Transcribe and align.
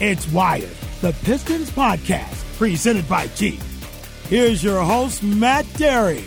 It's 0.00 0.26
Wired, 0.32 0.70
the 1.02 1.12
Pistons 1.24 1.70
podcast, 1.70 2.56
presented 2.56 3.06
by 3.06 3.26
Jeep. 3.26 3.60
Here's 4.30 4.64
your 4.64 4.80
host, 4.80 5.22
Matt 5.22 5.66
Dery. 5.74 6.24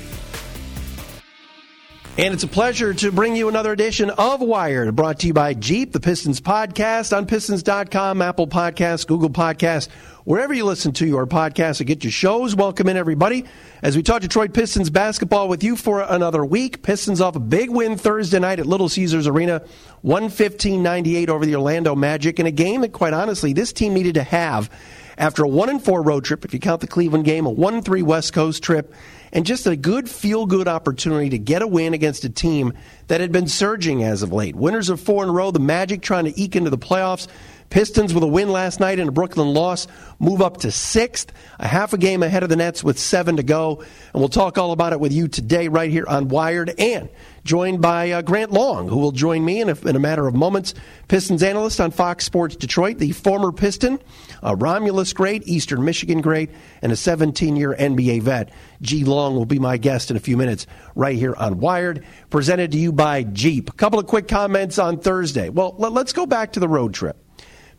And 2.16 2.36
it's 2.36 2.44
a 2.44 2.48
pleasure 2.48 2.94
to 2.94 3.12
bring 3.12 3.36
you 3.36 3.50
another 3.50 3.72
edition 3.72 4.12
of 4.12 4.42
Wired, 4.42 4.96
brought 4.96 5.18
to 5.22 5.28
you 5.28 5.34
by 5.34 5.56
Jeep, 5.56 5.92
the 5.92 6.00
Pistons 6.00 6.40
podcast 6.40 7.18
on 7.18 7.26
Pistons.com, 7.26 8.22
Apple 8.22 8.46
Podcasts, 8.48 9.08
Google 9.08 9.32
Podcasts, 9.32 9.88
wherever 10.26 10.54
you 10.54 10.66
listen 10.66 10.94
to 10.94 11.06
your 11.06 11.28
podcasts 11.28 11.80
and 11.80 11.88
get 11.88 12.04
your 12.04 12.12
shows. 12.12 12.56
Welcome 12.56 12.88
in, 12.88 12.98
everybody, 12.98 13.46
as 13.82 13.96
we 13.96 14.04
talk 14.04 14.22
Detroit 14.22 14.54
Pistons 14.54 14.90
basketball 14.90 15.48
with 15.50 15.64
you 15.64 15.76
for 15.76 16.02
another 16.02 16.46
week. 16.46 16.82
Pistons 16.82 17.20
off 17.20 17.36
a 17.36 17.40
big 17.40 17.70
win 17.70 17.98
Thursday 17.98 18.40
night 18.40 18.60
at 18.60 18.66
Little 18.66 18.90
Caesars 18.90 19.28
Arena, 19.28 19.62
115-98 20.06 21.30
over 21.30 21.46
the 21.46 21.56
Orlando 21.56 21.96
Magic, 21.96 22.40
in 22.40 22.46
a 22.46 22.52
game 22.52 22.82
that, 22.82 22.94
quite 22.94 23.14
honestly, 23.14 23.54
this 23.54 23.74
team 23.74 23.94
needed 23.94 24.16
to 24.16 24.24
have 24.24 24.70
after 25.18 25.44
a 25.44 25.48
1 25.48 25.70
and 25.70 25.84
4 25.84 26.02
road 26.02 26.24
trip, 26.24 26.44
if 26.44 26.54
you 26.54 26.60
count 26.60 26.82
the 26.82 26.88
Cleveland 26.88 27.26
game, 27.26 27.46
a 27.46 27.50
1 27.52 27.82
3 27.82 28.02
West 28.02 28.34
Coast 28.34 28.64
trip 28.64 28.94
and 29.34 29.48
just 29.48 29.66
a 29.66 29.76
good 29.76 30.08
feel 30.08 30.46
good 30.46 30.68
opportunity 30.68 31.30
to 31.30 31.40
get 31.40 31.64
a 31.64 31.68
win 31.68 31.94
against 31.94 32.24
a 32.24 32.30
team 32.30 32.72
that 33.08 33.20
had 33.20 33.32
been 33.32 33.48
surging 33.48 34.04
as 34.04 34.22
of 34.22 34.32
late. 34.32 34.56
Winners 34.56 34.90
of 34.90 35.02
four 35.02 35.24
in 35.24 35.30
a 35.30 35.32
row, 35.32 35.50
the 35.50 35.60
Magic 35.60 36.02
trying 36.02 36.26
to 36.26 36.40
eke 36.40 36.56
into 36.56 36.70
the 36.70 36.78
playoffs. 36.78 37.28
Pistons 37.74 38.14
with 38.14 38.24
a 38.24 38.28
win 38.28 38.52
last 38.52 38.80
night 38.80 39.00
and 39.00 39.10
a 39.10 39.12
Brooklyn 39.12 39.52
loss 39.52 39.88
move 40.20 40.44
up 40.44 40.58
to 40.58 40.70
sixth, 40.70 41.34
a 41.58 41.68
half 41.68 41.92
a 41.92 41.98
game 41.98 42.22
ahead 42.22 42.44
of 42.44 42.50
the 42.50 42.56
Nets 42.56 42.84
with 42.84 43.00
seven 43.00 43.38
to 43.38 43.42
go. 43.44 43.80
And 44.14 44.22
we'll 44.22 44.30
talk 44.30 44.60
all 44.60 44.74
about 44.74 44.94
it 44.94 45.00
with 45.00 45.12
you 45.12 45.28
today, 45.28 45.70
right 45.70 45.90
here 45.90 46.06
on 46.08 46.28
Wired, 46.28 46.76
and 46.78 47.10
joined 47.44 47.82
by 47.82 48.12
uh, 48.12 48.22
Grant 48.22 48.52
Long, 48.52 48.88
who 48.88 49.00
will 49.00 49.12
join 49.12 49.44
me 49.44 49.60
in 49.60 49.70
a, 49.70 49.88
in 49.88 49.96
a, 49.96 50.00
matter 50.00 50.28
of 50.28 50.36
moments. 50.36 50.76
Pistons 51.08 51.42
analyst 51.42 51.82
on 51.82 51.90
Fox 51.90 52.26
Sports 52.26 52.56
Detroit, 52.56 53.00
the 53.00 53.12
former 53.12 53.52
Piston, 53.52 54.00
a 54.44 54.56
Romulus 54.56 55.12
great, 55.12 55.48
Eastern 55.48 55.84
Michigan 55.84 56.22
great, 56.22 56.52
and 56.84 56.92
a 56.92 56.96
17 56.96 57.56
year 57.56 57.76
NBA 57.76 58.22
vet. 58.22 58.54
G. 58.84 59.04
Long 59.04 59.36
will 59.36 59.46
be 59.48 59.58
my 59.58 59.78
guest 59.78 60.12
in 60.12 60.16
a 60.16 60.20
few 60.20 60.38
minutes 60.38 60.68
right 60.94 61.18
here 61.18 61.34
on 61.36 61.60
Wired, 61.60 62.06
presented 62.30 62.72
to 62.74 62.78
you 62.78 62.92
by 62.92 63.24
Jeep. 63.24 63.72
A 63.72 63.74
couple 63.74 63.98
of 63.98 64.06
quick 64.06 64.28
comments 64.28 64.78
on 64.78 65.00
Thursday. 65.00 65.50
Well, 65.50 65.74
let, 65.80 65.92
let's 65.92 66.14
go 66.14 66.28
back 66.28 66.54
to 66.54 66.60
the 66.60 66.68
road 66.68 66.94
trip. 66.94 67.18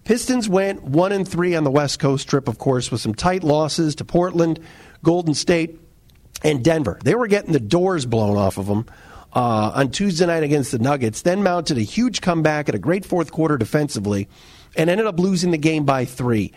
Pistons 0.05 0.49
went 0.49 0.83
one 0.83 1.13
and 1.13 1.27
three 1.27 1.55
on 1.55 1.65
the 1.65 1.71
West 1.71 1.99
Coast 1.99 2.29
trip, 2.29 2.47
of 2.47 2.59
course, 2.59 2.91
with 2.91 3.01
some 3.01 3.15
tight 3.15 3.43
losses 3.43 3.95
to 3.97 4.05
Portland, 4.05 4.61
Golden 5.03 5.33
State, 5.33 5.81
and 6.43 6.63
Denver. 6.63 6.99
They 7.03 7.15
were 7.15 7.27
getting 7.27 7.53
the 7.53 7.61
doors 7.61 8.05
blown 8.05 8.37
off 8.37 8.59
of 8.59 8.67
them 8.67 8.85
uh, 9.33 9.73
on 9.75 9.91
Tuesday 9.91 10.27
night 10.27 10.43
against 10.43 10.73
the 10.73 10.79
Nuggets. 10.79 11.23
Then 11.23 11.43
mounted 11.43 11.79
a 11.79 11.83
huge 11.83 12.21
comeback 12.21 12.69
at 12.69 12.75
a 12.75 12.79
great 12.79 13.07
fourth 13.07 13.33
quarter 13.33 13.57
defensively, 13.57 14.29
and 14.77 14.91
ended 14.91 15.07
up 15.07 15.19
losing 15.19 15.53
the 15.53 15.59
game 15.59 15.85
by 15.85 16.05
three. 16.05 16.53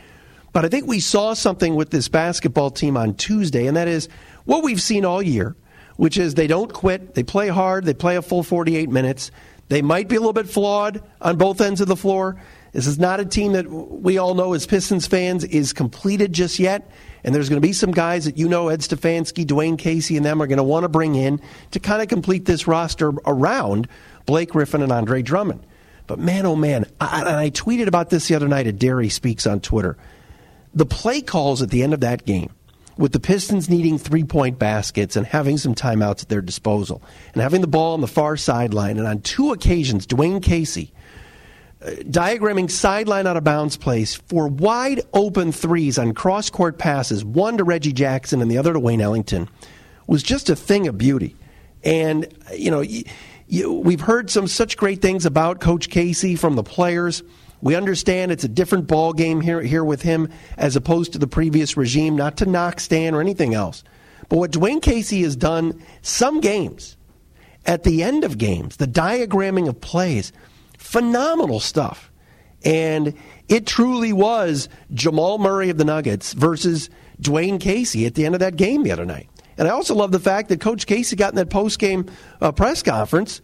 But 0.52 0.66
I 0.66 0.70
think 0.70 0.88
we 0.88 1.00
saw 1.00 1.34
something 1.34 1.75
with 1.75 1.90
this 1.90 2.09
basketball 2.09 2.72
team 2.72 2.98
on 2.98 3.14
Tuesday, 3.14 3.68
and 3.68 3.78
that 3.78 3.88
is 3.88 4.09
what 4.44 4.64
we've 4.64 4.81
seen 4.81 5.06
all 5.06 5.22
year, 5.22 5.56
which 5.95 6.18
is 6.18 6.36
they 6.36 6.48
don't 6.48 6.73
quit, 6.73 7.14
they 7.14 7.23
play 7.23 7.48
hard, 7.48 7.86
they 7.86 7.94
play 7.94 8.18
a 8.18 8.22
full 8.22 8.44
48 8.44 8.90
minutes. 8.90 9.31
They 9.70 9.81
might 9.81 10.08
be 10.08 10.16
a 10.16 10.20
little 10.20 10.34
bit 10.34 10.50
flawed 10.50 11.03
on 11.22 11.38
both 11.38 11.62
ends 11.62 11.80
of 11.80 11.88
the 11.88 11.95
floor. 11.95 12.42
This 12.78 12.86
is 12.86 13.00
not 13.00 13.20
a 13.20 13.25
team 13.25 13.53
that 13.53 13.67
we 13.67 14.20
all 14.20 14.36
know 14.36 14.53
as 14.53 14.67
Pistons 14.67 15.08
fans 15.08 15.44
is 15.44 15.73
completed 15.73 16.31
just 16.31 16.59
yet. 16.59 16.92
And 17.23 17.34
there's 17.34 17.50
going 17.50 17.59
to 17.59 17.67
be 17.67 17.73
some 17.73 17.89
guys 17.89 18.25
that 18.25 18.38
you 18.38 18.47
know, 18.47 18.69
Ed 18.69 18.81
Stefanski, 18.81 19.47
Dwane 19.47 19.80
Casey, 19.80 20.16
and 20.16 20.23
them 20.23 20.44
are 20.44 20.45
going 20.45 20.59
to 20.59 20.64
want 20.64 20.84
to 20.84 20.88
bring 20.88 21.16
in 21.16 21.42
to 21.72 21.80
kind 21.80 22.03
of 22.03 22.08
complete 22.08 22.45
this 22.45 22.67
roster 22.67 23.09
around 23.25 23.88
Blake 24.28 24.52
Griffin 24.52 24.84
and 24.84 24.92
Andre 24.92 25.23
Drummond. 25.23 25.66
But 26.06 26.19
man, 26.19 26.45
oh 26.45 26.56
man, 26.56 26.86
I, 27.02 27.22
and 27.22 27.30
I 27.30 27.50
tweeted 27.50 27.88
about 27.88 28.11
this 28.11 28.28
the 28.28 28.36
other 28.36 28.47
night 28.47 28.67
at 28.67 28.75
Dery 28.75 29.12
Speaks 29.12 29.47
on 29.47 29.59
Twitter. 29.59 29.97
The 30.75 30.86
play 30.86 31.22
calls 31.22 31.64
at 31.64 31.72
the 31.72 31.81
end 31.81 31.95
of 31.95 32.02
that 32.02 32.28
game, 32.28 32.52
with 32.95 33.12
the 33.12 33.19
Pistons 33.19 33.72
needing 33.72 33.97
three 33.97 34.23
point 34.23 34.59
baskets 34.59 35.16
and 35.16 35.25
having 35.25 35.58
some 35.58 35.73
timeouts 35.73 36.22
at 36.22 36.30
their 36.30 36.41
disposal, 36.41 37.02
and 37.34 37.41
having 37.41 37.62
the 37.62 37.68
ball 37.68 37.96
on 37.96 38.02
the 38.02 38.07
far 38.07 38.38
sideline, 38.38 39.00
and 39.00 39.07
on 39.07 39.22
two 39.22 39.52
occasions, 39.52 40.06
Dwane 40.06 40.44
Casey 40.44 40.94
diagramming 41.82 42.72
sideline 42.72 43.28
out 43.28 43.38
of 43.38 43.44
bounds 43.44 43.78
plays 43.78 44.16
for 44.16 44.48
wide 44.48 45.02
open 45.14 45.52
threes 45.52 45.98
on 45.98 46.14
cross 46.14 46.50
court 46.50 46.78
passes, 46.78 47.24
one 47.24 47.58
to 47.58 47.64
Reggie 47.64 47.94
Jackson 47.94 48.42
and 48.42 48.50
the 48.50 48.58
other 48.58 48.74
to 48.74 48.80
Wayne 48.80 49.02
Ellington, 49.02 49.48
was 50.08 50.24
just 50.24 50.50
a 50.50 50.56
thing 50.56 50.88
of 50.88 50.98
beauty. 50.98 51.36
And, 51.84 52.28
you 52.54 52.72
know, 52.72 52.82
you, 52.82 53.04
you, 53.48 53.72
we've 53.72 54.02
heard 54.02 54.30
some 54.30 54.48
such 54.48 54.78
great 54.78 55.02
things 55.02 55.26
about 55.26 55.60
Coach 55.62 55.90
Casey 55.90 56.36
from 56.36 56.56
the 56.56 56.64
players. 56.64 57.22
We 57.62 57.76
understand 57.76 58.32
it's 58.32 58.44
a 58.44 58.50
different 58.50 58.88
ball 58.88 59.14
game 59.14 59.42
here, 59.42 59.62
here 59.62 59.84
with 59.84 60.02
him 60.02 60.30
as 60.58 60.76
opposed 60.76 61.14
to 61.14 61.20
the 61.20 61.28
previous 61.28 61.78
regime, 61.78 62.16
not 62.16 62.38
to 62.38 62.46
knock 62.46 62.80
Stan 62.80 63.14
or 63.14 63.22
anything 63.22 63.54
else. 63.54 63.84
But 64.30 64.38
what 64.38 64.52
Dwane 64.52 64.82
Casey 64.82 65.22
has 65.22 65.36
done 65.36 65.82
some 66.02 66.42
games, 66.42 66.98
at 67.66 67.84
the 67.84 68.02
end 68.02 68.24
of 68.24 68.38
games, 68.38 68.78
the 68.78 68.88
diagramming 68.88 69.68
of 69.68 69.80
plays– 69.80 70.34
phenomenal 70.78 71.60
stuff. 71.60 72.12
And 72.64 73.14
it 73.50 73.66
truly 73.66 74.14
was 74.14 74.70
Jamal 74.94 75.38
Murray 75.38 75.70
of 75.70 75.78
the 75.78 75.86
Nuggets 75.86 76.34
versus 76.34 76.90
Dwane 77.22 77.60
Casey 77.60 78.06
at 78.06 78.16
the 78.16 78.26
end 78.26 78.36
of 78.36 78.40
that 78.40 78.56
game 78.56 78.84
the 78.84 78.92
other 78.92 79.06
night. 79.06 79.30
And 79.58 79.68
I 79.68 79.72
also 79.72 79.96
love 79.96 80.12
the 80.12 80.20
fact 80.20 80.50
that 80.50 80.62
Coach 80.62 80.86
Casey 80.86 81.16
got 81.16 81.32
in 81.32 81.36
that 81.38 81.50
post 81.50 81.80
game 81.80 82.06
uh, 82.42 82.52
press 82.52 82.84
conference 82.84 83.42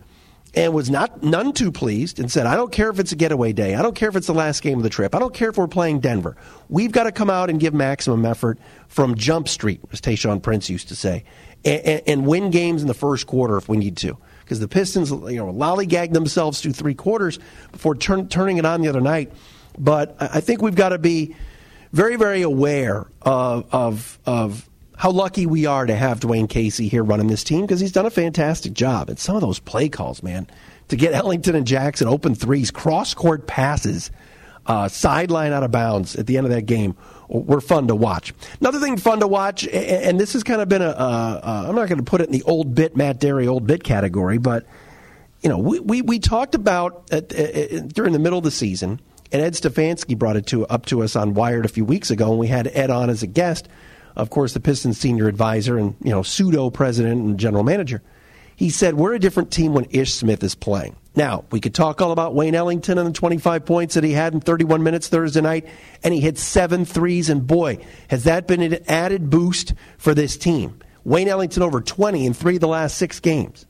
and 0.56 0.74
was 0.74 0.90
not 0.90 1.24
none 1.24 1.54
too 1.54 1.72
pleased 1.72 2.20
and 2.20 2.32
said, 2.32 2.46
I 2.46 2.56
don't 2.56 2.72
care 2.72 2.90
if 2.90 3.00
it's 3.00 3.12
a 3.12 3.16
getaway 3.16 3.54
day. 3.54 3.74
I 3.74 3.82
don't 3.82 3.96
care 3.96 4.10
if 4.10 4.16
it's 4.16 4.28
the 4.28 4.34
last 4.34 4.62
game 4.62 4.78
of 4.78 4.84
the 4.84 4.90
trip. 4.90 5.16
I 5.16 5.20
don't 5.20 5.34
care 5.34 5.50
if 5.50 5.58
we're 5.58 5.68
playing 5.68 6.00
Denver. 6.00 6.36
We've 6.70 6.92
got 6.92 7.04
to 7.04 7.12
come 7.12 7.30
out 7.30 7.50
and 7.50 7.60
give 7.60 7.74
maximum 7.74 8.26
effort 8.26 8.60
from 8.88 9.16
Jump 9.16 9.48
Street, 9.48 9.82
as 9.92 10.00
Tayshaun 10.00 10.44
Prince 10.44 10.70
used 10.70 10.90
to 10.90 10.96
say, 10.96 11.24
and, 11.66 11.82
and, 11.82 12.02
and 12.06 12.28
win 12.28 12.52
games 12.52 12.84
in 12.84 12.88
the 12.88 12.94
first 12.94 13.26
quarter 13.26 13.58
if 13.58 13.68
we 13.68 13.78
need 13.78 13.98
to 13.98 14.18
because 14.44 14.60
the 14.60 14.68
Pistons, 14.68 15.10
you 15.10 15.38
know, 15.38 15.52
lollygagged 15.52 16.14
themselves 16.14 16.62
through 16.62 16.74
three 16.74 16.94
quarters 16.94 17.40
before 17.72 17.96
turn, 17.96 18.28
turning 18.28 18.58
it 18.58 18.66
on 18.66 18.82
the 18.82 18.90
other 18.90 19.02
night. 19.02 19.32
But 19.78 20.16
I 20.20 20.42
think 20.42 20.62
we've 20.62 20.76
got 20.76 20.90
to 20.90 20.98
be 20.98 21.36
very, 21.92 22.16
very 22.16 22.42
aware 22.42 23.08
of, 23.22 23.66
of, 23.72 24.20
of 24.26 24.70
how 24.98 25.12
lucky 25.12 25.46
we 25.46 25.66
are 25.66 25.86
to 25.86 25.96
have 25.96 26.20
Dwane 26.20 26.50
Casey 26.50 26.88
here 26.88 27.04
running 27.04 27.28
this 27.28 27.44
team 27.44 27.62
because 27.62 27.80
he's 27.80 27.92
done 27.92 28.06
a 28.06 28.12
fantastic 28.12 28.74
job. 28.74 29.10
And 29.10 29.18
some 29.18 29.36
of 29.36 29.42
those 29.42 29.60
play 29.60 29.90
calls, 29.90 30.22
man, 30.22 30.48
to 30.90 30.96
get 30.96 31.14
Ellington 31.14 31.56
and 31.56 31.66
Jackson 31.66 32.08
open 32.08 32.36
threes, 32.36 32.72
cross 32.72 33.14
court 33.14 33.48
passes, 33.48 34.12
uh, 34.66 34.88
sideline 34.88 35.52
out 35.52 35.64
of 35.64 35.72
bounds 35.72 36.16
at 36.16 36.28
the 36.28 36.38
end 36.38 36.46
of 36.46 36.52
that 36.52 36.66
game 36.66 36.96
were 37.34 37.62
fun 37.62 37.88
to 37.88 37.96
watch. 37.96 38.34
Another 38.62 38.80
thing 38.80 38.98
fun 38.98 39.20
to 39.20 39.28
watch, 39.28 39.68
and 39.68 40.20
this 40.20 40.34
has 40.34 40.44
kind 40.44 40.62
of 40.62 40.70
been 40.70 40.82
a, 40.82 40.90
a 40.90 41.66
I'm 41.68 41.76
not 41.76 41.90
going 41.90 41.98
to 41.98 42.04
put 42.04 42.22
it 42.22 42.26
in 42.26 42.32
the 42.32 42.44
old 42.44 42.76
bit 42.76 42.96
Matt 42.96 43.20
Dery 43.20 43.48
old 43.48 43.68
bit 43.68 43.84
category, 43.84 44.38
but 44.38 44.66
you 45.42 45.50
know, 45.50 45.58
we, 45.58 45.80
we, 45.80 46.02
we 46.02 46.20
talked 46.20 46.56
about 46.56 47.12
at, 47.12 47.30
during 47.90 48.14
the 48.14 48.20
middle 48.20 48.38
of 48.38 48.46
the 48.46 48.52
season, 48.52 49.02
and 49.32 49.42
Ed 49.42 49.54
Stefanski 49.54 50.18
brought 50.18 50.38
it 50.38 50.48
to 50.48 50.66
up 50.68 50.86
to 50.88 51.04
us 51.04 51.16
on 51.16 51.34
Wired 51.34 51.66
a 51.66 51.70
few 51.70 51.84
weeks 51.84 52.12
ago, 52.12 52.32
and 52.32 52.40
we 52.40 52.48
had 52.48 52.68
Ed 52.68 52.90
on 52.90 53.10
as 53.10 53.24
a 53.24 53.28
guest. 53.28 53.68
Of 54.16 54.30
course, 54.30 54.54
the 54.54 54.60
Pistons 54.60 55.00
senior 55.00 55.28
advisor 55.28 55.78
and 55.78 55.96
you 56.02 56.12
know 56.12 56.24
pseudo 56.24 56.70
president 56.70 57.22
and 57.22 57.38
general 57.40 57.64
manager. 57.64 58.02
He 58.56 58.70
said 58.70 58.96
we're 58.96 59.14
a 59.14 59.20
different 59.20 59.52
team 59.52 59.74
when 59.74 59.88
Ish 59.90 60.14
Smith 60.14 60.44
is 60.44 60.56
playing. 60.56 60.96
Now, 61.16 61.46
we 61.52 61.60
could 61.60 61.76
talk 61.76 62.02
all 62.02 62.12
about 62.12 62.34
Wayne 62.34 62.56
Ellington 62.56 62.98
and 62.98 63.08
the 63.08 63.14
25 63.14 63.66
points 63.66 63.94
that 63.94 64.04
he 64.04 64.14
had 64.14 64.34
in 64.34 64.40
31 64.40 64.82
minutes 64.82 65.08
Thursday 65.10 65.42
night, 65.42 65.68
and 66.04 66.14
he 66.14 66.20
hit 66.20 66.40
seven 66.40 66.86
threes, 66.86 67.30
and 67.30 67.46
boy, 67.46 67.78
has 68.10 68.24
that 68.24 68.48
been 68.48 68.62
an 68.62 68.80
added 68.88 69.30
boost 69.30 69.76
for 69.98 70.16
this 70.16 70.38
team. 70.38 70.80
Wayne 71.04 71.28
Ellington 71.28 71.62
over 71.62 71.82
20 71.82 72.26
in 72.26 72.34
three 72.34 72.56
of 72.56 72.62
the 72.62 72.68
last 72.68 72.98
six 72.98 73.20
games. 73.20 73.66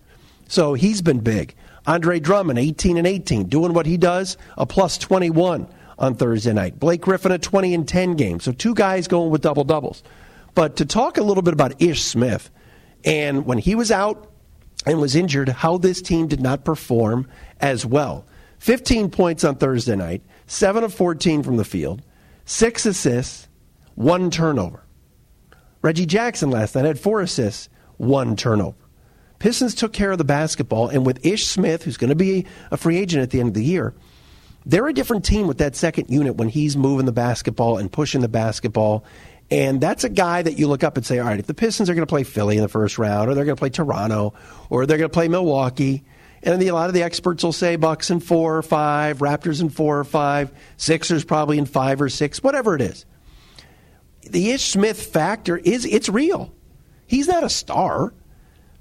So 0.47 0.73
he's 0.73 1.01
been 1.01 1.19
big. 1.19 1.55
Andre 1.85 2.19
Drummond, 2.19 2.59
18 2.59 2.97
and 2.97 3.07
18, 3.07 3.49
doing 3.49 3.73
what 3.73 3.85
he 3.85 3.97
does, 3.97 4.37
a 4.57 4.65
plus 4.65 4.97
21 4.97 5.67
on 5.99 6.15
Thursday 6.15 6.53
night. 6.53 6.79
Blake 6.79 7.01
Griffin, 7.01 7.31
a 7.33 7.37
20 7.37 7.73
and 7.73 7.87
10 7.87 8.13
game. 8.15 8.39
So 8.39 8.53
two 8.53 8.73
guys 8.73 9.07
going 9.07 9.31
with 9.31 9.41
double 9.41 9.65
doubles. 9.65 10.01
But 10.55 10.77
to 10.77 10.85
talk 10.85 11.17
a 11.17 11.23
little 11.23 11.43
bit 11.43 11.53
about 11.53 11.81
Ish 11.81 12.03
Smith, 12.03 12.49
and 13.03 13.45
when 13.45 13.57
he 13.57 13.75
was 13.75 13.91
out, 13.91 14.31
and 14.85 14.99
was 14.99 15.15
injured, 15.15 15.49
how 15.49 15.77
this 15.77 16.01
team 16.01 16.27
did 16.27 16.41
not 16.41 16.65
perform 16.65 17.27
as 17.59 17.85
well. 17.85 18.25
15 18.59 19.09
points 19.09 19.43
on 19.43 19.55
Thursday 19.55 19.95
night, 19.95 20.23
7 20.47 20.83
of 20.83 20.93
14 20.93 21.43
from 21.43 21.57
the 21.57 21.65
field, 21.65 22.01
6 22.45 22.85
assists, 22.85 23.47
1 23.95 24.31
turnover. 24.31 24.83
Reggie 25.81 26.05
Jackson 26.05 26.49
last 26.49 26.75
night 26.75 26.85
had 26.85 26.99
4 26.99 27.21
assists, 27.21 27.69
1 27.97 28.35
turnover. 28.35 28.77
Pistons 29.39 29.75
took 29.75 29.91
care 29.91 30.11
of 30.11 30.17
the 30.17 30.23
basketball, 30.23 30.87
and 30.87 31.05
with 31.05 31.25
Ish 31.25 31.47
Smith, 31.47 31.83
who's 31.83 31.97
going 31.97 32.09
to 32.09 32.15
be 32.15 32.45
a 32.71 32.77
free 32.77 32.97
agent 32.97 33.21
at 33.21 33.29
the 33.31 33.41
end 33.41 33.49
of 33.49 33.53
the 33.53 33.63
year, 33.63 33.93
they're 34.65 34.87
a 34.87 34.93
different 34.93 35.25
team 35.25 35.47
with 35.47 35.57
that 35.57 35.75
second 35.75 36.09
unit 36.09 36.37
when 36.37 36.47
he's 36.47 36.77
moving 36.77 37.05
the 37.05 37.11
basketball 37.11 37.77
and 37.77 37.91
pushing 37.91 38.21
the 38.21 38.29
basketball 38.29 39.03
and 39.53 39.79
that's 39.79 40.03
a 40.03 40.09
guy 40.09 40.41
that 40.41 40.57
you 40.57 40.67
look 40.67 40.83
up 40.83 40.97
and 40.97 41.05
say, 41.05 41.19
all 41.19 41.27
right, 41.27 41.37
if 41.37 41.45
the 41.45 41.53
Pistons 41.53 41.87
are 41.87 41.93
going 41.93 42.01
to 42.01 42.09
play 42.09 42.23
Philly 42.23 42.57
in 42.57 42.63
the 42.63 42.67
first 42.67 42.97
round, 42.97 43.29
or 43.29 43.35
they're 43.35 43.45
going 43.45 43.55
to 43.55 43.59
play 43.59 43.69
Toronto, 43.69 44.33
or 44.71 44.87
they're 44.87 44.97
going 44.97 45.11
to 45.11 45.13
play 45.13 45.27
Milwaukee, 45.27 46.03
And 46.41 46.61
a 46.61 46.71
lot 46.71 46.89
of 46.89 46.93
the 46.93 47.03
experts 47.03 47.43
will 47.43 47.53
say 47.53 47.75
Bucks 47.75 48.09
in 48.09 48.19
four 48.19 48.57
or 48.57 48.63
five, 48.63 49.19
Raptors 49.19 49.61
in 49.61 49.69
four 49.69 49.99
or 49.99 50.03
five, 50.03 50.51
Sixers 50.75 51.23
probably 51.23 51.57
in 51.59 51.65
five 51.65 52.01
or 52.01 52.09
six, 52.09 52.41
whatever 52.41 52.75
it 52.75 52.81
is. 52.81 53.05
The 54.23 54.51
Ish 54.51 54.71
Smith 54.71 55.01
factor 55.01 55.57
is 55.57 55.85
it's 55.85 56.09
real. 56.09 56.51
He's 57.05 57.27
not 57.27 57.43
a 57.43 57.49
star, 57.49 58.13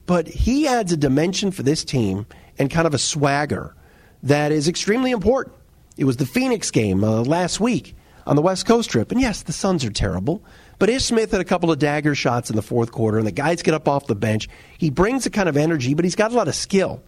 but 0.07 0.27
he 0.27 0.67
adds 0.67 0.91
a 0.93 0.97
dimension 0.97 1.51
for 1.51 1.63
this 1.63 1.85
team 1.85 2.27
and 2.59 2.71
kind 2.71 2.87
of 2.87 2.95
a 2.95 2.99
swagger 2.99 3.75
that 4.23 4.53
is 4.53 4.69
extremely 4.69 5.11
important. 5.11 5.55
It 5.97 6.05
was 6.05 6.17
the 6.17 6.27
Phoenix 6.27 6.71
game 6.71 7.05
uh, 7.05 7.23
last 7.23 7.61
week 7.61 7.95
on 8.27 8.37
the 8.37 8.43
West 8.43 8.67
Coast 8.67 8.91
trip. 8.91 9.13
And 9.13 9.21
yes, 9.21 9.43
the 9.43 9.53
Suns 9.53 9.85
are 9.85 9.91
terrible. 9.91 10.43
But 10.83 10.91
Ish 10.91 11.05
Smith 11.05 11.31
had 11.31 11.41
a 11.41 11.45
couple 11.45 11.71
of 11.71 11.79
dagger 11.79 12.17
shots 12.17 12.51
in 12.51 12.57
the 12.57 12.61
fourth 12.63 12.91
quarter, 12.91 13.17
and 13.17 13.25
the 13.25 13.31
guys 13.31 13.63
get 13.63 13.73
up 13.73 13.87
off 13.87 14.09
the 14.09 14.17
bench. 14.17 14.49
He 14.79 14.91
brings 14.91 15.25
a 15.27 15.31
kind 15.31 15.49
of 15.49 15.57
energy, 15.57 15.95
but 15.95 16.05
he's 16.05 16.17
got 16.17 16.33
a 16.33 16.35
lot 16.35 16.49
of 16.49 16.57
skill. 16.57 17.05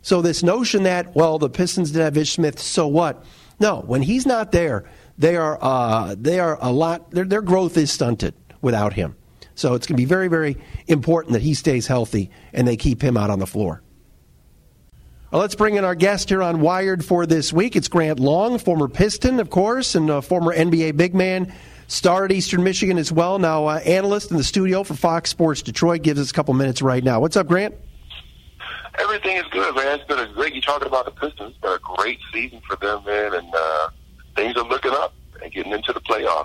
So 0.00 0.22
this 0.22 0.42
notion 0.42 0.84
that, 0.84 1.14
well, 1.14 1.38
the 1.38 1.50
Pistons 1.50 1.90
didn't 1.90 2.04
have 2.04 2.16
Ish 2.16 2.32
Smith, 2.32 2.58
so 2.58 2.88
what? 2.88 3.22
No, 3.58 3.82
when 3.82 4.00
he's 4.00 4.24
not 4.24 4.52
there, 4.52 4.90
they 5.18 5.36
are, 5.36 5.58
uh, 5.60 6.14
they 6.18 6.40
are 6.40 6.56
a 6.62 6.72
lot, 6.72 7.10
their, 7.10 7.26
their 7.26 7.42
growth 7.42 7.76
is 7.76 7.92
stunted 7.92 8.32
without 8.62 8.94
him. 8.94 9.14
So 9.54 9.74
it's 9.74 9.86
going 9.86 9.98
to 9.98 10.00
be 10.00 10.06
very, 10.06 10.28
very 10.28 10.56
important 10.86 11.34
that 11.34 11.42
he 11.42 11.52
stays 11.52 11.86
healthy 11.86 12.30
and 12.54 12.66
they 12.66 12.78
keep 12.78 13.02
him 13.02 13.18
out 13.18 13.28
on 13.28 13.38
the 13.38 13.46
floor. 13.46 13.82
Well, 15.30 15.42
let's 15.42 15.56
bring 15.56 15.74
in 15.74 15.84
our 15.84 15.94
guest 15.94 16.30
here 16.30 16.42
on 16.42 16.62
Wired 16.62 17.04
for 17.04 17.26
this 17.26 17.52
week. 17.52 17.76
It's 17.76 17.86
Grant 17.86 18.18
Long, 18.18 18.58
former 18.58 18.88
Piston, 18.88 19.40
of 19.40 19.50
course, 19.50 19.94
and 19.94 20.08
a 20.08 20.22
former 20.22 20.56
NBA 20.56 20.96
big 20.96 21.14
man. 21.14 21.52
Star 21.90 22.24
at 22.24 22.30
Eastern 22.30 22.62
Michigan 22.62 22.98
as 22.98 23.10
well. 23.10 23.40
Now, 23.40 23.66
uh, 23.66 23.80
analyst 23.84 24.30
in 24.30 24.36
the 24.36 24.44
studio 24.44 24.84
for 24.84 24.94
Fox 24.94 25.28
Sports 25.28 25.60
Detroit 25.60 26.02
gives 26.02 26.20
us 26.20 26.30
a 26.30 26.32
couple 26.32 26.54
minutes 26.54 26.82
right 26.82 27.02
now. 27.02 27.18
What's 27.18 27.36
up, 27.36 27.48
Grant? 27.48 27.74
Everything 29.00 29.36
is 29.36 29.44
good, 29.50 29.74
man. 29.74 29.98
It's 29.98 30.04
been 30.06 30.20
a 30.20 30.32
great. 30.32 30.54
You 30.54 30.60
talking 30.60 30.86
about 30.86 31.06
the 31.06 31.10
Pistons? 31.10 31.50
It's 31.50 31.58
been 31.58 31.72
a 31.72 31.96
great 31.96 32.20
season 32.32 32.60
for 32.64 32.76
them, 32.76 33.04
man, 33.04 33.34
and 33.34 33.52
uh, 33.52 33.88
things 34.36 34.56
are 34.56 34.68
looking 34.68 34.92
up 34.92 35.14
and 35.42 35.50
getting 35.52 35.72
into 35.72 35.92
the 35.92 36.00
playoffs. 36.00 36.44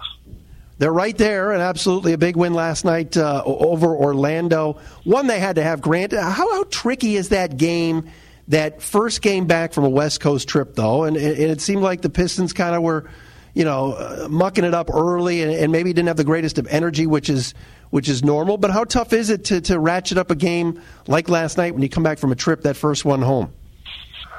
They're 0.80 0.92
right 0.92 1.16
there, 1.16 1.52
and 1.52 1.62
absolutely 1.62 2.14
a 2.14 2.18
big 2.18 2.36
win 2.36 2.56
last 2.56 2.84
night 2.84 3.16
uh, 3.16 3.44
over 3.46 3.96
Orlando. 3.96 4.80
One 5.04 5.28
they 5.28 5.40
had 5.40 5.58
to 5.58 5.64
have. 5.64 5.80
Grant, 5.80 6.12
how, 6.12 6.32
how 6.32 6.64
tricky 6.66 7.18
is 7.18 7.30
that 7.30 7.58
game? 7.58 8.10
That 8.48 8.82
first 8.82 9.22
game 9.22 9.46
back 9.46 9.74
from 9.74 9.86
a 9.86 9.90
West 9.90 10.22
Coast 10.22 10.48
trip, 10.48 10.76
though, 10.76 11.04
and, 11.04 11.18
and 11.18 11.38
it 11.38 11.62
seemed 11.62 11.82
like 11.82 12.02
the 12.02 12.10
Pistons 12.10 12.54
kind 12.54 12.76
of 12.76 12.82
were, 12.84 13.10
you 13.56 13.64
know, 13.64 13.94
uh, 13.94 14.28
mucking 14.30 14.66
it 14.66 14.74
up 14.74 14.94
early, 14.94 15.42
and, 15.42 15.52
and, 15.52 15.72
maybe 15.72 15.94
didn't 15.94 16.10
have 16.10 16.18
the 16.18 16.26
greatest 16.26 16.58
of 16.60 16.68
energy, 16.68 17.08
which 17.08 17.30
is 17.30 17.56
which 17.90 18.10
is 18.10 18.24
normal. 18.24 18.58
But 18.58 18.72
how 18.72 18.84
tough 18.84 19.14
is 19.14 19.30
it 19.30 19.46
to, 19.46 19.62
to 19.62 19.80
ratchet 19.80 20.18
up 20.18 20.30
a 20.30 20.36
game 20.36 20.82
like 21.08 21.30
last 21.30 21.58
night 21.58 21.74
when 21.74 21.82
you 21.82 21.88
come 21.88 22.04
back 22.04 22.20
from 22.20 22.34
a 22.34 22.36
trip, 22.36 22.64
that 22.64 22.76
first 22.76 23.06
one 23.06 23.22
home? 23.22 23.54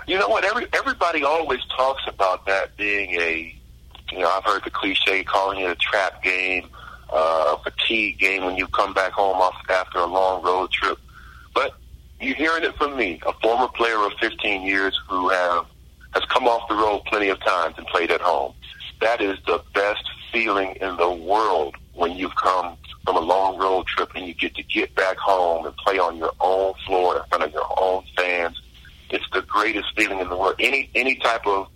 You 0.07 0.19
know 0.19 0.29
what? 0.29 0.45
Every 0.45 0.67
everybody 0.75 1.25
always 1.25 1.61
talks 1.77 2.03
about 2.07 2.45
that 2.47 2.77
being 2.77 3.19
a, 3.19 3.59
you 4.13 4.19
know, 4.19 4.29
I've 4.29 4.45
heard 4.45 4.63
the 4.65 4.71
cliche 4.71 5.25
calling 5.25 5.61
it 5.61 5.71
a 5.71 5.77
trap 5.77 6.23
game, 6.23 6.69
uh, 7.11 7.57
a 7.57 7.63
fatigue 7.63 8.19
game 8.19 8.45
when 8.45 8.57
you 8.57 8.69
come 8.69 8.93
back 8.93 9.13
home 9.13 9.39
off 9.39 9.57
after 9.71 9.99
a 9.99 10.07
long 10.07 10.45
road 10.45 10.71
trip. 10.71 10.99
But 11.55 11.75
you're 12.21 12.37
hearing 12.37 12.65
it 12.65 12.77
from 12.77 12.95
me, 12.97 13.19
a 13.27 13.33
former 13.41 13.69
player 13.69 14.05
of 14.05 14.13
15 14.21 14.63
years 14.63 15.01
who 15.09 15.31
have 15.31 15.65
has 16.13 16.25
come 16.27 16.47
off 16.47 16.69
the 16.69 16.75
road 16.75 17.03
plenty 17.07 17.31
of 17.31 17.41
times 17.41 17.77
and 17.79 17.87
played 17.87 18.11
at 18.11 18.21
home. 18.21 18.53
That 19.01 19.21
is 19.21 19.39
the 19.47 19.63
best 19.75 20.05
feeling 20.33 20.77
in 20.81 20.97
the 20.97 21.11
world 21.11 21.77
when 21.95 22.13
you've 22.13 22.35
come 22.37 22.77
from 23.05 23.17
a 23.17 23.21
long 23.21 23.59
road 23.59 23.87
trip 23.87 24.11
and 24.15 24.27
you 24.27 24.35
get 24.35 24.55
to 24.57 24.63
get 24.63 24.95
back 24.95 25.17
home 25.17 25.67
and 25.67 25.77
play 25.77 25.99
on 25.99 26.17
your 26.17 26.33
own 26.41 26.75
floor 26.87 27.19
in 27.19 27.23
front 27.29 27.45
of 27.45 27.53
your 27.53 27.67
own 27.79 28.05
fans. 28.17 28.61
It's 29.11 29.25
the 29.33 29.43
greatest 29.43 29.95
feeling 29.97 30.19
in 30.19 30.29
the 30.29 30.37
world. 30.37 30.57
Any 30.59 30.91
any 30.95 31.17
type 31.17 31.47
of 31.47 31.69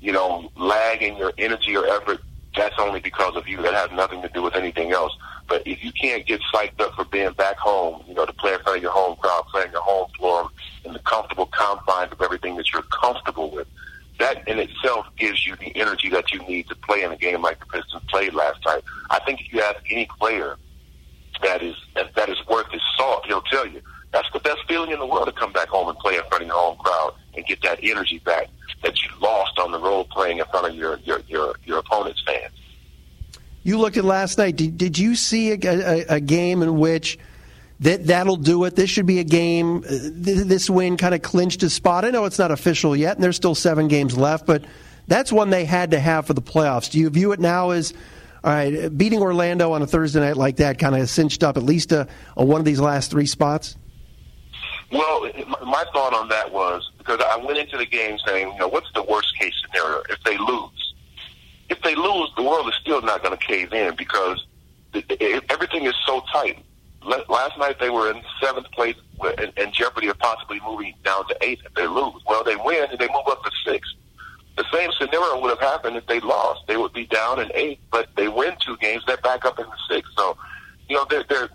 you 0.00 0.12
know 0.12 0.50
lag 0.56 1.02
in 1.02 1.16
your 1.16 1.32
energy 1.38 1.76
or 1.76 1.86
effort, 1.86 2.20
that's 2.54 2.74
only 2.78 3.00
because 3.00 3.36
of 3.36 3.48
you. 3.48 3.62
That 3.62 3.74
has 3.74 3.90
nothing 3.92 4.20
to 4.22 4.28
do 4.28 4.42
with 4.42 4.54
anything 4.54 4.92
else. 4.92 5.16
But 5.48 5.66
if 5.66 5.82
you 5.82 5.92
can't 5.92 6.26
get 6.26 6.42
psyched 6.52 6.78
up 6.80 6.94
for 6.94 7.06
being 7.06 7.32
back 7.32 7.56
home, 7.56 8.04
you 8.06 8.14
know, 8.14 8.26
to 8.26 8.32
play 8.34 8.52
in 8.52 8.60
front 8.60 8.76
of 8.76 8.82
your 8.82 8.92
home 8.92 9.16
crowd, 9.16 9.46
playing 9.50 9.72
your 9.72 9.80
home 9.80 10.10
floor 10.18 10.50
in 10.84 10.92
the 10.92 10.98
comfortable 11.00 11.46
confines 11.46 12.12
of 12.12 12.20
everything 12.20 12.56
that 12.56 12.70
you're 12.70 12.82
comfortable 12.82 13.50
with, 13.50 13.66
that 14.18 14.46
in 14.48 14.58
itself 14.58 15.06
gives 15.16 15.46
you 15.46 15.56
the 15.56 15.74
energy 15.76 16.08
that 16.10 16.32
you 16.32 16.40
need 16.40 16.68
to 16.68 16.74
play 16.74 17.02
in 17.02 17.12
a 17.12 17.16
game 17.16 17.42
like 17.42 17.58
the 17.60 17.66
Pistons 17.66 18.02
played 18.08 18.34
last 18.34 18.64
night. 18.66 18.82
I 19.10 19.20
think 19.20 19.40
if 19.40 19.52
you 19.52 19.60
ask 19.62 19.78
any 19.90 20.06
player 20.18 20.56
that 21.42 21.62
is 21.62 21.76
that, 21.94 22.14
that 22.16 22.28
is 22.28 22.36
worth 22.48 22.70
his 22.70 22.82
salt, 22.96 23.24
he'll 23.26 23.42
tell 23.42 23.66
you 23.66 23.80
that's 24.12 24.30
the 24.32 24.40
best 24.40 24.60
feeling 24.66 24.90
in 24.90 24.98
the 24.98 25.06
world 25.06 25.26
to 25.26 25.32
come 25.32 25.52
back 25.52 25.68
home 25.68 25.88
and 25.88 25.98
play 25.98 26.16
in 26.16 26.22
front 26.28 26.42
of 26.42 26.48
your 26.48 26.56
home 26.56 26.76
crowd 26.78 27.14
and 27.36 27.46
get 27.46 27.62
that 27.62 27.78
energy 27.82 28.18
back 28.20 28.48
that 28.82 29.00
you 29.02 29.08
lost 29.20 29.58
on 29.58 29.70
the 29.70 29.78
road 29.78 30.08
playing 30.10 30.38
in 30.38 30.44
front 30.46 30.66
of 30.66 30.74
your 30.74 30.98
your 31.04 31.20
your, 31.28 31.54
your 31.64 31.78
opponent's 31.78 32.22
fans. 32.26 32.52
You 33.62 33.78
looked 33.78 33.96
at 33.96 34.04
last 34.04 34.38
night. 34.38 34.56
Did, 34.56 34.78
did 34.78 34.98
you 34.98 35.14
see 35.14 35.52
a, 35.52 35.58
a, 35.62 36.04
a 36.08 36.20
game 36.20 36.62
in 36.62 36.78
which 36.78 37.18
that 37.80 38.06
that'll 38.06 38.36
do 38.36 38.64
it? 38.64 38.76
This 38.76 38.90
should 38.90 39.06
be 39.06 39.18
a 39.18 39.24
game. 39.24 39.78
Uh, 39.78 39.98
this 40.12 40.68
win 40.68 40.96
kind 40.96 41.14
of 41.14 41.22
clinched 41.22 41.62
a 41.62 41.70
spot. 41.70 42.04
I 42.04 42.10
know 42.10 42.24
it's 42.24 42.38
not 42.38 42.50
official 42.50 42.96
yet, 42.96 43.16
and 43.16 43.24
there's 43.24 43.36
still 43.36 43.54
seven 43.54 43.88
games 43.88 44.16
left, 44.16 44.46
but 44.46 44.64
that's 45.06 45.32
one 45.32 45.50
they 45.50 45.64
had 45.64 45.92
to 45.92 46.00
have 46.00 46.26
for 46.26 46.34
the 46.34 46.42
playoffs. 46.42 46.90
Do 46.90 46.98
you 46.98 47.08
view 47.10 47.32
it 47.32 47.40
now 47.40 47.70
as 47.70 47.92
all 48.44 48.52
right, 48.52 48.96
beating 48.96 49.20
Orlando 49.20 49.72
on 49.72 49.82
a 49.82 49.86
Thursday 49.86 50.20
night 50.20 50.36
like 50.36 50.56
that 50.56 50.78
kind 50.78 50.94
of 50.94 51.08
cinched 51.10 51.42
up 51.42 51.56
at 51.56 51.62
least 51.62 51.92
a, 51.92 52.06
a 52.36 52.44
one 52.44 52.60
of 52.60 52.64
these 52.64 52.80
last 52.80 53.10
three 53.10 53.26
spots? 53.26 53.76
Well, 54.92 55.30
my 55.66 55.84
thought 55.92 56.14
on 56.14 56.28
that 56.28 56.52
was 56.52 56.88
because 56.98 57.20
I 57.20 57.36
went 57.36 57.58
into 57.58 57.76
the 57.76 57.84
game 57.84 58.16
saying, 58.26 58.52
you 58.52 58.58
know, 58.58 58.68
what's 58.68 58.90
the 58.94 59.02
worst 59.02 59.36
case 59.38 59.52
scenario 59.66 60.02
if 60.08 60.22
they 60.24 60.38
lose? 60.38 60.88
if 61.68 61.80
they 61.82 61.94
lose, 61.94 62.30
the 62.36 62.42
world 62.42 62.68
is 62.68 62.74
still 62.80 63.02
not 63.02 63.22
going 63.22 63.36
to 63.36 63.46
cave 63.46 63.72
in 63.72 63.94
because 63.96 64.44
everything 65.50 65.84
is 65.84 65.94
so 66.06 66.22
tight. 66.32 66.64
Last 67.02 67.56
night 67.58 67.78
they 67.80 67.90
were 67.90 68.10
in 68.10 68.22
seventh 68.42 68.70
place 68.72 68.96
in 69.56 69.72
jeopardy 69.72 70.08
of 70.08 70.18
possibly 70.18 70.60
moving 70.60 70.94
down 71.04 71.26
to 71.28 71.36
eighth 71.42 71.62
if 71.64 71.74
they 71.74 71.86
lose. 71.86 72.22
Well, 72.26 72.44
they 72.44 72.56
win 72.56 72.90
and 72.90 72.98
they 72.98 73.08
move 73.08 73.26
up 73.28 73.42
to 73.44 73.50
sixth. 73.64 73.92
The 74.56 74.64
same 74.72 74.90
scenario 74.98 75.40
would 75.40 75.50
have 75.50 75.60
happened 75.60 75.96
if 75.96 76.06
they 76.06 76.18
lost. 76.20 76.66
They 76.66 76.76
would 76.76 76.92
be 76.92 77.06
down 77.06 77.40
in 77.40 77.50
eighth, 77.54 77.80
but 77.92 78.08
they 78.16 78.26
win 78.28 78.54
two 78.64 78.76
games, 78.78 79.04
they're 79.06 79.16
back 79.18 79.44
up 79.44 79.58
in 79.58 79.66
the 79.66 79.94
sixth. 79.94 80.10
So, 80.16 80.36
you 80.88 80.96
know, 80.96 81.06
they're, 81.08 81.24
they're, 81.28 81.48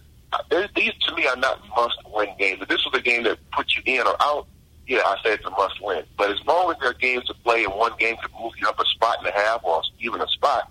they're 0.49 0.69
these 0.75 0.93
to 1.07 1.15
me 1.15 1.27
are 1.27 1.35
not 1.35 1.59
must-win 1.75 2.29
games. 2.39 2.61
If 2.61 2.69
this 2.69 2.85
was 2.85 2.97
a 2.97 3.01
game 3.01 3.23
that 3.23 3.37
puts 3.51 3.75
you 3.75 3.83
in 3.85 4.07
or 4.07 4.15
out, 4.21 4.47
yeah, 4.87 4.99
I 5.05 5.17
say 5.23 5.33
it's 5.33 5.45
a 5.45 5.49
must 5.51 5.81
win. 5.81 6.03
But 6.17 6.31
as 6.31 6.43
long 6.45 6.71
as 6.71 6.77
there 6.79 6.89
are 6.89 6.93
games 6.93 7.25
to 7.25 7.33
play 7.33 7.65
and 7.65 7.73
one 7.73 7.91
game 7.99 8.15
could 8.21 8.31
move 8.39 8.53
you 8.59 8.67
up 8.67 8.79
a 8.79 8.85
spot 8.85 9.17
and 9.19 9.27
a 9.27 9.31
half 9.31 9.63
or 9.63 9.81
even 9.99 10.21
a 10.21 10.27
spot, 10.29 10.69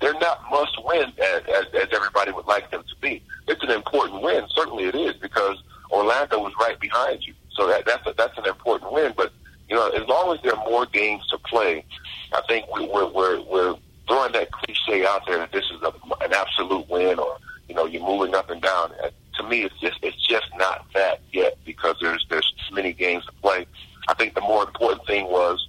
they're 0.00 0.14
not 0.14 0.42
must 0.50 0.76
win 0.84 1.12
as, 1.18 1.42
as, 1.44 1.64
as 1.74 1.88
everybody 1.92 2.32
would 2.32 2.46
like 2.46 2.70
them 2.70 2.82
to 2.82 2.96
be. 3.00 3.22
It's 3.48 3.62
an 3.62 3.70
important 3.70 4.22
win. 4.22 4.44
Certainly 4.54 4.84
it 4.84 4.94
is 4.94 5.14
because 5.14 5.62
Orlando 5.90 6.38
was 6.38 6.52
right 6.60 6.78
behind 6.78 7.26
you. 7.26 7.34
So 7.54 7.66
that, 7.68 7.86
that's 7.86 8.06
a, 8.06 8.14
that's 8.16 8.36
an 8.38 8.46
important 8.46 8.92
win. 8.92 9.14
But, 9.16 9.32
you 9.68 9.76
know, 9.76 9.88
as 9.88 10.06
long 10.06 10.34
as 10.34 10.42
there 10.42 10.54
are 10.54 10.68
more 10.68 10.86
games 10.86 11.26
to 11.28 11.38
play, 11.38 11.84
I 12.32 12.42
think 12.48 12.66
we, 12.74 12.86
we're, 12.86 13.08
we're, 13.08 13.40
we're 13.42 13.76
throwing 14.06 14.32
that 14.32 14.52
cliche 14.52 15.06
out 15.06 15.22
there 15.26 15.38
that 15.38 15.52
this 15.52 15.64
is 15.64 15.82
a, 15.82 15.92
an 16.24 16.32
absolute 16.32 16.88
win 16.88 17.18
or, 17.18 17.38
you 17.68 17.74
know, 17.74 17.86
you're 17.86 18.02
moving 18.02 18.34
up 18.34 18.50
and 18.50 18.60
down 18.60 18.92
uh, 19.02 19.10
to 19.36 19.42
me, 19.42 19.62
it's 19.62 19.78
just 19.80 19.98
it's 20.02 20.26
just 20.26 20.46
not 20.56 20.86
that 20.94 21.20
yet 21.32 21.58
because 21.64 21.96
there's 22.00 22.24
there's 22.28 22.52
many 22.72 22.92
games 22.92 23.24
to 23.26 23.32
play. 23.32 23.66
I 24.08 24.14
think 24.14 24.34
the 24.34 24.40
more 24.40 24.64
important 24.64 25.06
thing 25.06 25.26
was, 25.26 25.68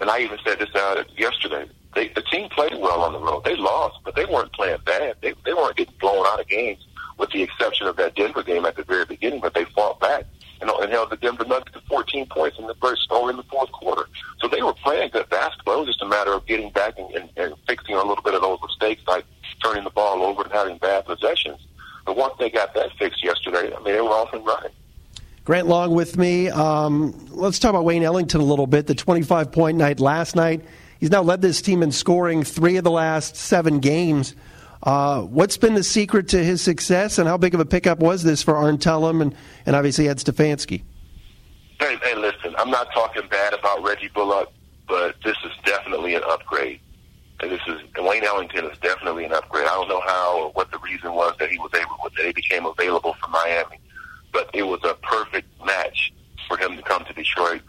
and 0.00 0.10
I 0.10 0.20
even 0.20 0.38
said 0.44 0.58
this 0.58 0.74
out 0.74 1.06
yesterday. 1.18 1.68
They, 1.94 2.08
the 2.08 2.22
team 2.22 2.48
played 2.48 2.74
well 2.74 3.02
on 3.02 3.12
the 3.12 3.18
road. 3.18 3.44
They 3.44 3.56
lost, 3.56 3.98
but 4.04 4.14
they 4.14 4.24
weren't 4.24 4.52
playing 4.52 4.78
bad. 4.84 5.16
They 5.20 5.34
they 5.44 5.52
weren't 5.52 5.76
getting 5.76 5.94
blown 6.00 6.26
out 6.26 6.40
of 6.40 6.48
games, 6.48 6.86
with 7.18 7.30
the 7.30 7.42
exception 7.42 7.86
of 7.86 7.96
that 7.96 8.14
Denver 8.14 8.42
game 8.42 8.64
at 8.64 8.76
the 8.76 8.84
very 8.84 9.04
beginning. 9.04 9.40
But 9.40 9.54
they 9.54 9.64
fought 9.66 10.00
back 10.00 10.24
and, 10.62 10.70
and 10.70 10.90
held 10.90 11.10
the 11.10 11.16
Denver 11.16 11.44
Nuggets 11.44 11.72
to 11.72 11.80
14 11.88 12.26
points 12.26 12.58
in 12.58 12.66
the 12.66 12.74
first 12.76 13.08
or 13.10 13.30
in 13.30 13.36
the 13.36 13.42
fourth 13.44 13.70
quarter. 13.72 14.08
So 14.40 14.48
they 14.48 14.62
were 14.62 14.72
playing 14.72 15.10
good 15.10 15.28
basketball. 15.28 15.76
It 15.76 15.78
was 15.80 15.88
just 15.88 16.02
a 16.02 16.08
matter 16.08 16.32
of 16.32 16.46
getting 16.46 16.70
back 16.70 16.98
and, 16.98 17.10
and, 17.14 17.28
and 17.36 17.54
fixing 17.66 17.94
a 17.94 18.02
little 18.02 18.22
bit 18.22 18.34
of 18.34 18.40
those 18.40 18.58
mistakes, 18.62 19.02
like 19.06 19.24
turning 19.62 19.84
the 19.84 19.90
ball 19.90 20.22
over 20.22 20.42
and 20.42 20.52
having 20.52 20.78
bad 20.78 21.04
possessions. 21.04 21.60
But 22.06 22.16
once 22.16 22.34
they 22.38 22.50
got 22.50 22.74
that 22.74 22.92
fixed 22.98 23.22
yesterday, 23.22 23.72
I 23.74 23.76
mean, 23.82 23.94
they 23.94 24.00
were 24.00 24.08
off 24.08 24.32
and 24.32 24.44
running. 24.44 24.72
Grant 25.44 25.66
Long 25.66 25.92
with 25.92 26.16
me. 26.16 26.48
Um, 26.48 27.26
let's 27.30 27.58
talk 27.58 27.70
about 27.70 27.84
Wayne 27.84 28.04
Ellington 28.04 28.40
a 28.40 28.44
little 28.44 28.66
bit. 28.66 28.86
The 28.86 28.94
25 28.94 29.50
point 29.50 29.76
night 29.76 29.98
last 29.98 30.36
night. 30.36 30.64
He's 31.02 31.10
now 31.10 31.22
led 31.22 31.42
this 31.42 31.60
team 31.60 31.82
in 31.82 31.90
scoring 31.90 32.44
three 32.44 32.76
of 32.76 32.84
the 32.84 32.90
last 32.92 33.34
seven 33.34 33.80
games. 33.80 34.36
Uh, 34.84 35.22
what's 35.22 35.56
been 35.56 35.74
the 35.74 35.82
secret 35.82 36.28
to 36.28 36.44
his 36.44 36.62
success, 36.62 37.18
and 37.18 37.26
how 37.26 37.36
big 37.36 37.54
of 37.54 37.60
a 37.60 37.64
pickup 37.64 37.98
was 37.98 38.22
this 38.22 38.40
for 38.40 38.54
Arn 38.54 38.78
Tellem 38.78 39.20
and, 39.20 39.34
and 39.66 39.74
obviously 39.74 40.08
Ed 40.08 40.18
Stefanski? 40.18 40.82
Hey, 41.80 41.96
hey, 42.04 42.14
listen, 42.14 42.54
I'm 42.56 42.70
not 42.70 42.86
talking 42.94 43.22
bad 43.28 43.52
about 43.52 43.82
Reggie 43.82 44.10
Bullock, 44.14 44.52
but 44.86 45.16
this 45.24 45.34
is 45.44 45.50
definitely 45.64 46.14
an 46.14 46.22
upgrade. 46.24 46.78
And 47.40 47.50
this 47.50 47.62
is 47.66 47.80
Wayne 47.98 48.22
Ellington 48.22 48.66
is 48.66 48.78
definitely 48.78 49.24
an 49.24 49.32
upgrade. 49.32 49.64
I 49.64 49.74
don't 49.74 49.88
know 49.88 50.02
how 50.06 50.38
or 50.38 50.50
what 50.52 50.70
the 50.70 50.78
reason 50.78 51.14
was 51.14 51.34
that 51.40 51.50
he 51.50 51.58
was 51.58 51.72
able 51.74 51.96
that 52.16 52.26
he 52.26 52.32
became 52.32 52.64
available 52.64 53.16
for 53.20 53.28
Miami, 53.28 53.80
but 54.32 54.50
it 54.54 54.62
was 54.62 54.78
a 54.84 54.94
perfect 55.02 55.48
match 55.66 56.12
for 56.46 56.56
him 56.56 56.76
to 56.76 56.82
come 56.82 57.04
to 57.06 57.12
Detroit 57.12 57.62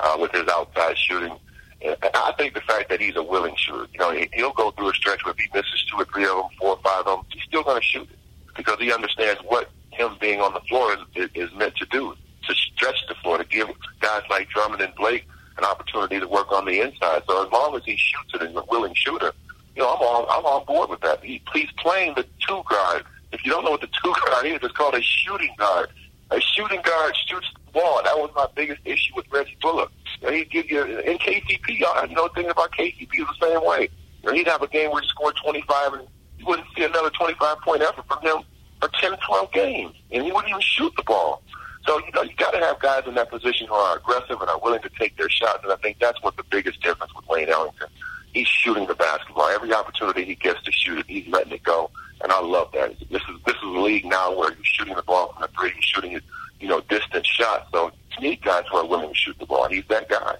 uh, 0.00 0.16
with 0.18 0.32
his 0.32 0.48
outside 0.48 0.98
shooting. 0.98 1.38
I 1.82 2.34
think 2.36 2.54
the 2.54 2.60
fact 2.60 2.90
that 2.90 3.00
he's 3.00 3.16
a 3.16 3.22
willing 3.22 3.54
shooter, 3.56 3.86
you 3.92 3.98
know, 3.98 4.12
he'll 4.34 4.52
go 4.52 4.70
through 4.72 4.90
a 4.90 4.94
stretch 4.94 5.24
where 5.24 5.32
if 5.32 5.38
he 5.38 5.48
misses 5.54 5.84
two 5.90 5.96
or 5.96 6.04
three 6.06 6.24
of 6.24 6.36
them, 6.36 6.44
four 6.58 6.70
or 6.70 6.80
five 6.82 7.06
of 7.06 7.18
them, 7.18 7.26
he's 7.32 7.42
still 7.44 7.62
going 7.62 7.80
to 7.80 7.86
shoot 7.86 8.08
it 8.10 8.18
because 8.56 8.78
he 8.78 8.92
understands 8.92 9.40
what 9.46 9.70
him 9.90 10.16
being 10.20 10.40
on 10.40 10.52
the 10.52 10.60
floor 10.60 10.94
is, 11.14 11.28
is 11.34 11.50
meant 11.54 11.74
to 11.76 11.86
do, 11.86 12.14
to 12.46 12.54
stretch 12.54 13.06
the 13.08 13.14
floor, 13.16 13.38
to 13.38 13.44
give 13.44 13.68
guys 14.00 14.22
like 14.28 14.48
Drummond 14.50 14.82
and 14.82 14.94
Blake 14.94 15.24
an 15.58 15.64
opportunity 15.64 16.20
to 16.20 16.28
work 16.28 16.52
on 16.52 16.64
the 16.64 16.80
inside. 16.80 17.22
So 17.26 17.44
as 17.44 17.52
long 17.52 17.76
as 17.76 17.84
he 17.84 17.96
shoots 17.96 18.34
it 18.34 18.42
and 18.42 18.56
a 18.56 18.64
willing 18.68 18.94
shooter, 18.94 19.32
you 19.76 19.82
know, 19.82 19.94
I'm 19.94 20.00
on, 20.00 20.26
I'm 20.28 20.44
on 20.44 20.64
board 20.66 20.90
with 20.90 21.00
that. 21.00 21.22
He, 21.24 21.42
he's 21.52 21.70
playing 21.78 22.14
the 22.14 22.24
two 22.46 22.62
guard. 22.68 23.04
If 23.32 23.44
you 23.44 23.52
don't 23.52 23.64
know 23.64 23.70
what 23.70 23.80
the 23.80 23.88
two 24.02 24.12
guard 24.26 24.46
is, 24.46 24.58
it's 24.62 24.74
called 24.74 24.94
a 24.94 25.02
shooting 25.02 25.54
guard. 25.56 25.90
A 26.30 26.40
shooting 26.40 26.80
guard 26.82 27.14
shoots 27.26 27.46
the 27.66 27.72
ball. 27.72 28.02
That 28.04 28.16
was 28.16 28.30
my 28.34 28.46
biggest 28.54 28.80
issue 28.84 29.14
with 29.16 29.26
Reggie 29.30 29.56
Bullock. 29.60 29.90
He'd 30.28 30.50
give 30.50 30.70
you 30.70 30.82
in 30.82 31.18
KCP. 31.18 31.78
Y'all 31.78 32.06
know 32.08 32.28
thing 32.28 32.48
about 32.48 32.72
KCP 32.72 33.08
is 33.12 33.26
the 33.40 33.46
same 33.48 33.64
way. 33.64 33.88
You 34.22 34.32
he'd 34.32 34.48
have 34.48 34.62
a 34.62 34.68
game 34.68 34.90
where 34.90 35.00
he 35.00 35.08
scored 35.08 35.36
25, 35.42 35.94
and 35.94 36.08
you 36.38 36.46
wouldn't 36.46 36.68
see 36.76 36.84
another 36.84 37.10
25 37.10 37.58
point 37.60 37.82
effort 37.82 38.06
from 38.06 38.20
him 38.22 38.42
for 38.80 38.88
10, 39.00 39.16
12 39.26 39.52
games, 39.52 39.94
and 40.10 40.24
he 40.24 40.32
wouldn't 40.32 40.50
even 40.50 40.60
shoot 40.60 40.92
the 40.96 41.02
ball. 41.02 41.42
So 41.86 41.98
you 41.98 42.12
know 42.12 42.22
you 42.22 42.34
got 42.36 42.50
to 42.50 42.58
have 42.58 42.78
guys 42.80 43.04
in 43.06 43.14
that 43.14 43.30
position 43.30 43.66
who 43.66 43.74
are 43.74 43.96
aggressive 43.96 44.40
and 44.40 44.50
are 44.50 44.58
willing 44.58 44.82
to 44.82 44.90
take 44.98 45.16
their 45.16 45.30
shots, 45.30 45.60
and 45.62 45.72
I 45.72 45.76
think 45.76 45.98
that's 45.98 46.22
what 46.22 46.36
the 46.36 46.44
biggest 46.44 46.82
difference 46.82 47.14
with 47.14 47.26
Wayne 47.28 47.48
Ellington. 47.48 47.88
He's 48.32 48.46
shooting 48.46 48.86
the 48.86 48.94
basketball 48.94 49.46
every 49.46 49.72
opportunity 49.72 50.24
he 50.24 50.34
gets 50.34 50.62
to 50.62 50.72
shoot 50.72 50.98
it. 50.98 51.06
He's 51.08 51.26
letting 51.28 51.52
it 51.52 51.62
go, 51.62 51.90
and 52.22 52.30
I 52.30 52.40
love 52.40 52.70
that. 52.74 52.98
This 53.10 53.22
is 53.22 53.40
this 53.46 53.56
is 53.56 53.62
a 53.62 53.66
league 53.66 54.04
now 54.04 54.36
where 54.36 54.52
you're 54.52 54.64
shooting 54.64 54.94
the 54.94 55.02
ball 55.02 55.32
from 55.32 55.42
the 55.42 55.48
three, 55.58 55.70
you're 55.70 55.82
shooting 55.82 56.12
it, 56.12 56.22
you 56.60 56.68
know, 56.68 56.80
distant 56.88 57.26
shots. 57.26 57.68
So 57.72 57.90
you 58.18 58.30
need 58.30 58.42
guys 58.42 58.64
who 58.70 58.76
are 58.76 58.86
willing 58.86 59.08
to 59.08 59.14
shoot 59.14 59.36
the 59.38 59.46
ball. 59.46 59.68
He's 59.68 59.84
that 59.88 60.08
guy. 60.08 60.36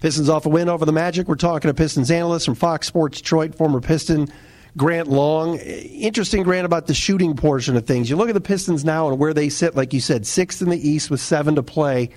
Pistons 0.00 0.28
off 0.28 0.46
a 0.46 0.48
win 0.48 0.68
over 0.68 0.84
the 0.84 0.92
Magic. 0.92 1.28
We're 1.28 1.34
talking 1.34 1.68
to 1.68 1.74
Pistons 1.74 2.10
analyst 2.10 2.46
from 2.46 2.54
Fox 2.54 2.86
Sports 2.86 3.20
Detroit, 3.20 3.54
former 3.54 3.80
Piston 3.80 4.28
Grant 4.76 5.08
Long. 5.08 5.58
Interesting, 5.58 6.42
Grant, 6.42 6.64
about 6.64 6.86
the 6.86 6.94
shooting 6.94 7.36
portion 7.36 7.76
of 7.76 7.86
things. 7.86 8.08
You 8.08 8.16
look 8.16 8.30
at 8.30 8.34
the 8.34 8.40
Pistons 8.40 8.84
now 8.84 9.08
and 9.08 9.18
where 9.18 9.34
they 9.34 9.50
sit, 9.50 9.76
like 9.76 9.92
you 9.92 10.00
said, 10.00 10.26
sixth 10.26 10.62
in 10.62 10.70
the 10.70 10.88
East 10.88 11.10
with 11.10 11.20
seven 11.20 11.56
to 11.56 11.62
play 11.62 12.10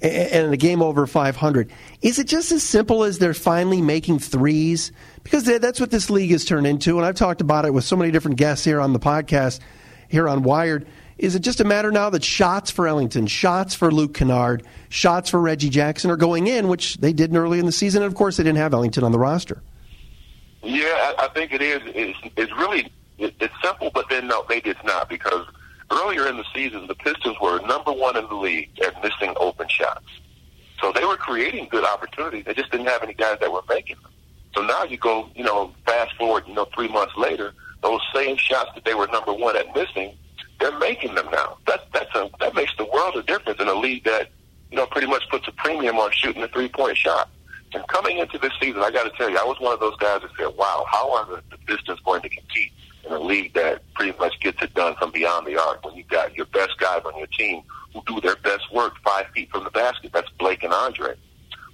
and 0.00 0.52
a 0.52 0.56
game 0.56 0.82
over 0.82 1.06
500. 1.06 1.72
Is 2.02 2.18
it 2.18 2.26
just 2.26 2.52
as 2.52 2.62
simple 2.62 3.04
as 3.04 3.18
they're 3.18 3.32
finally 3.32 3.80
making 3.80 4.18
threes? 4.18 4.92
Because 5.22 5.44
that's 5.44 5.80
what 5.80 5.90
this 5.90 6.10
league 6.10 6.30
has 6.30 6.44
turned 6.44 6.66
into, 6.66 6.98
and 6.98 7.06
I've 7.06 7.14
talked 7.14 7.40
about 7.40 7.64
it 7.64 7.72
with 7.72 7.84
so 7.84 7.96
many 7.96 8.10
different 8.10 8.36
guests 8.36 8.64
here 8.64 8.80
on 8.80 8.92
the 8.92 8.98
podcast, 8.98 9.60
here 10.08 10.28
on 10.28 10.42
Wired. 10.42 10.86
Is 11.18 11.34
it 11.34 11.40
just 11.40 11.60
a 11.60 11.64
matter 11.64 11.92
now 11.92 12.10
that 12.10 12.24
shots 12.24 12.70
for 12.70 12.88
Ellington, 12.88 13.26
shots 13.26 13.74
for 13.74 13.90
Luke 13.92 14.14
Kennard, 14.14 14.64
shots 14.88 15.30
for 15.30 15.40
Reggie 15.40 15.70
Jackson 15.70 16.10
are 16.10 16.16
going 16.16 16.46
in, 16.46 16.68
which 16.68 16.96
they 16.96 17.12
didn't 17.12 17.36
early 17.36 17.58
in 17.58 17.66
the 17.66 17.72
season, 17.72 18.02
and 18.02 18.10
of 18.10 18.16
course 18.16 18.36
they 18.36 18.42
didn't 18.42 18.58
have 18.58 18.74
Ellington 18.74 19.04
on 19.04 19.12
the 19.12 19.18
roster? 19.18 19.62
Yeah, 20.62 20.84
I, 20.84 21.14
I 21.18 21.28
think 21.28 21.52
it 21.52 21.62
is. 21.62 21.82
It's, 21.86 22.18
it's 22.36 22.52
really 22.52 22.90
it, 23.18 23.34
it's 23.38 23.54
simple, 23.62 23.90
but 23.94 24.08
then 24.08 24.26
no, 24.26 24.44
maybe 24.48 24.70
it's 24.70 24.84
not 24.84 25.08
because 25.08 25.46
earlier 25.90 26.26
in 26.26 26.36
the 26.36 26.44
season 26.54 26.86
the 26.86 26.94
Pistons 26.94 27.36
were 27.40 27.60
number 27.66 27.92
one 27.92 28.16
in 28.16 28.26
the 28.26 28.34
league 28.34 28.70
at 28.80 29.00
missing 29.02 29.34
open 29.38 29.68
shots. 29.68 30.06
So 30.80 30.92
they 30.92 31.04
were 31.04 31.16
creating 31.16 31.68
good 31.70 31.84
opportunities. 31.84 32.44
They 32.44 32.54
just 32.54 32.70
didn't 32.70 32.86
have 32.86 33.02
any 33.02 33.14
guys 33.14 33.38
that 33.40 33.52
were 33.52 33.62
making 33.68 33.96
them. 34.02 34.10
So 34.54 34.62
now 34.62 34.84
you 34.84 34.96
go, 34.96 35.28
you 35.34 35.44
know, 35.44 35.72
fast 35.86 36.14
forward, 36.16 36.44
you 36.46 36.54
know, 36.54 36.66
three 36.74 36.88
months 36.88 37.14
later, 37.16 37.54
those 37.82 38.00
same 38.14 38.36
shots 38.36 38.70
that 38.74 38.84
they 38.84 38.94
were 38.94 39.06
number 39.08 39.32
one 39.32 39.56
at 39.56 39.74
missing, 39.74 40.16
they're 40.60 40.78
making 40.78 41.14
them 41.14 41.26
now. 41.32 41.58
That 41.66 41.86
that's 41.92 42.14
a 42.14 42.30
that 42.40 42.54
makes 42.54 42.72
the 42.76 42.84
world 42.84 43.16
of 43.16 43.26
difference 43.26 43.60
in 43.60 43.68
a 43.68 43.74
league 43.74 44.04
that 44.04 44.30
you 44.70 44.76
know 44.76 44.86
pretty 44.86 45.06
much 45.06 45.28
puts 45.30 45.48
a 45.48 45.52
premium 45.52 45.98
on 45.98 46.10
shooting 46.12 46.42
a 46.42 46.48
three 46.48 46.68
point 46.68 46.96
shot. 46.96 47.30
And 47.72 47.86
coming 47.88 48.18
into 48.18 48.38
this 48.38 48.52
season, 48.60 48.82
I 48.82 48.90
got 48.92 49.02
to 49.04 49.10
tell 49.16 49.28
you, 49.28 49.36
I 49.36 49.44
was 49.44 49.58
one 49.58 49.74
of 49.74 49.80
those 49.80 49.96
guys 49.96 50.22
that 50.22 50.30
said, 50.38 50.54
"Wow, 50.56 50.86
how 50.90 51.12
are 51.12 51.26
the, 51.26 51.42
the 51.50 51.58
Pistons 51.66 52.00
going 52.00 52.22
to 52.22 52.28
compete 52.28 52.72
in 53.04 53.12
a 53.12 53.18
league 53.18 53.52
that 53.54 53.82
pretty 53.94 54.16
much 54.18 54.38
gets 54.40 54.62
it 54.62 54.72
done 54.74 54.94
from 54.96 55.10
beyond 55.10 55.46
the 55.46 55.60
arc 55.60 55.84
when 55.84 55.94
you've 55.94 56.08
got 56.08 56.34
your 56.36 56.46
best 56.46 56.78
guys 56.78 57.02
on 57.04 57.16
your 57.18 57.26
team 57.26 57.62
who 57.92 58.02
do 58.06 58.20
their 58.20 58.36
best 58.36 58.72
work 58.72 58.94
five 59.04 59.26
feet 59.34 59.50
from 59.50 59.64
the 59.64 59.70
basket? 59.70 60.12
That's 60.12 60.30
Blake 60.38 60.62
and 60.62 60.72
Andre." 60.72 61.14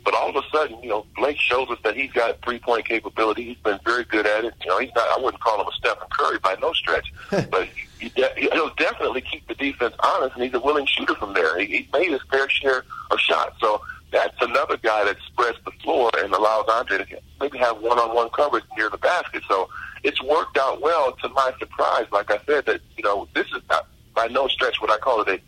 But 0.02 0.14
all 0.14 0.30
of 0.30 0.36
a 0.36 0.42
sudden, 0.50 0.82
you 0.82 0.88
know, 0.88 1.06
Blake 1.16 1.36
shows 1.38 1.68
us 1.68 1.78
that 1.84 1.94
he's 1.94 2.10
got 2.12 2.40
three 2.42 2.58
point 2.58 2.86
capability. 2.86 3.44
He's 3.44 3.58
been 3.58 3.78
very 3.84 4.04
good 4.04 4.26
at 4.26 4.44
it. 4.44 4.54
You 4.64 4.70
know, 4.70 4.78
he's 4.78 4.90
not, 4.94 5.06
I 5.08 5.22
wouldn't 5.22 5.42
call 5.42 5.60
him 5.60 5.66
a 5.66 5.72
Stephen 5.72 6.08
Curry 6.10 6.38
by 6.38 6.56
no 6.60 6.72
stretch, 6.72 7.12
but 7.30 7.68
he'll 8.00 8.74
definitely 8.76 9.20
keep 9.20 9.46
the 9.48 9.54
defense 9.54 9.94
honest, 10.00 10.34
and 10.34 10.44
he's 10.44 10.54
a 10.54 10.60
willing 10.60 10.86
shooter 10.86 11.14
from 11.14 11.34
there. 11.34 11.58
He, 11.58 11.66
he 11.66 11.88
made 11.92 12.10
his 12.10 12.22
fair 12.30 12.48
share 12.48 12.84
of 13.10 13.18
shots. 13.18 13.56
So 13.60 13.82
that's 14.10 14.36
another 14.40 14.76
guy 14.76 15.04
that 15.04 15.16
spreads 15.26 15.58
the 15.64 15.70
floor 15.82 16.10
and 16.18 16.32
allows 16.32 16.66
Andre 16.68 16.98
to 16.98 17.20
maybe 17.40 17.58
have 17.58 17.80
one-on-one 17.80 18.30
coverage 18.30 18.64
near 18.76 18.90
the 18.90 18.98
basket. 18.98 19.42
So 19.48 19.68
it's 20.02 20.22
worked 20.22 20.56
out 20.58 20.80
well. 20.80 21.12
To 21.12 21.28
my 21.28 21.52
surprise, 21.58 22.06
like 22.12 22.30
I 22.30 22.40
said, 22.46 22.66
that 22.66 22.80
you 22.96 23.04
know 23.04 23.28
this 23.34 23.46
is 23.48 23.62
not 23.68 23.86
by 24.14 24.26
no 24.26 24.48
stretch 24.48 24.80
what 24.80 24.90
I 24.90 24.98
call 24.98 25.20
it 25.22 25.28
a 25.28 25.40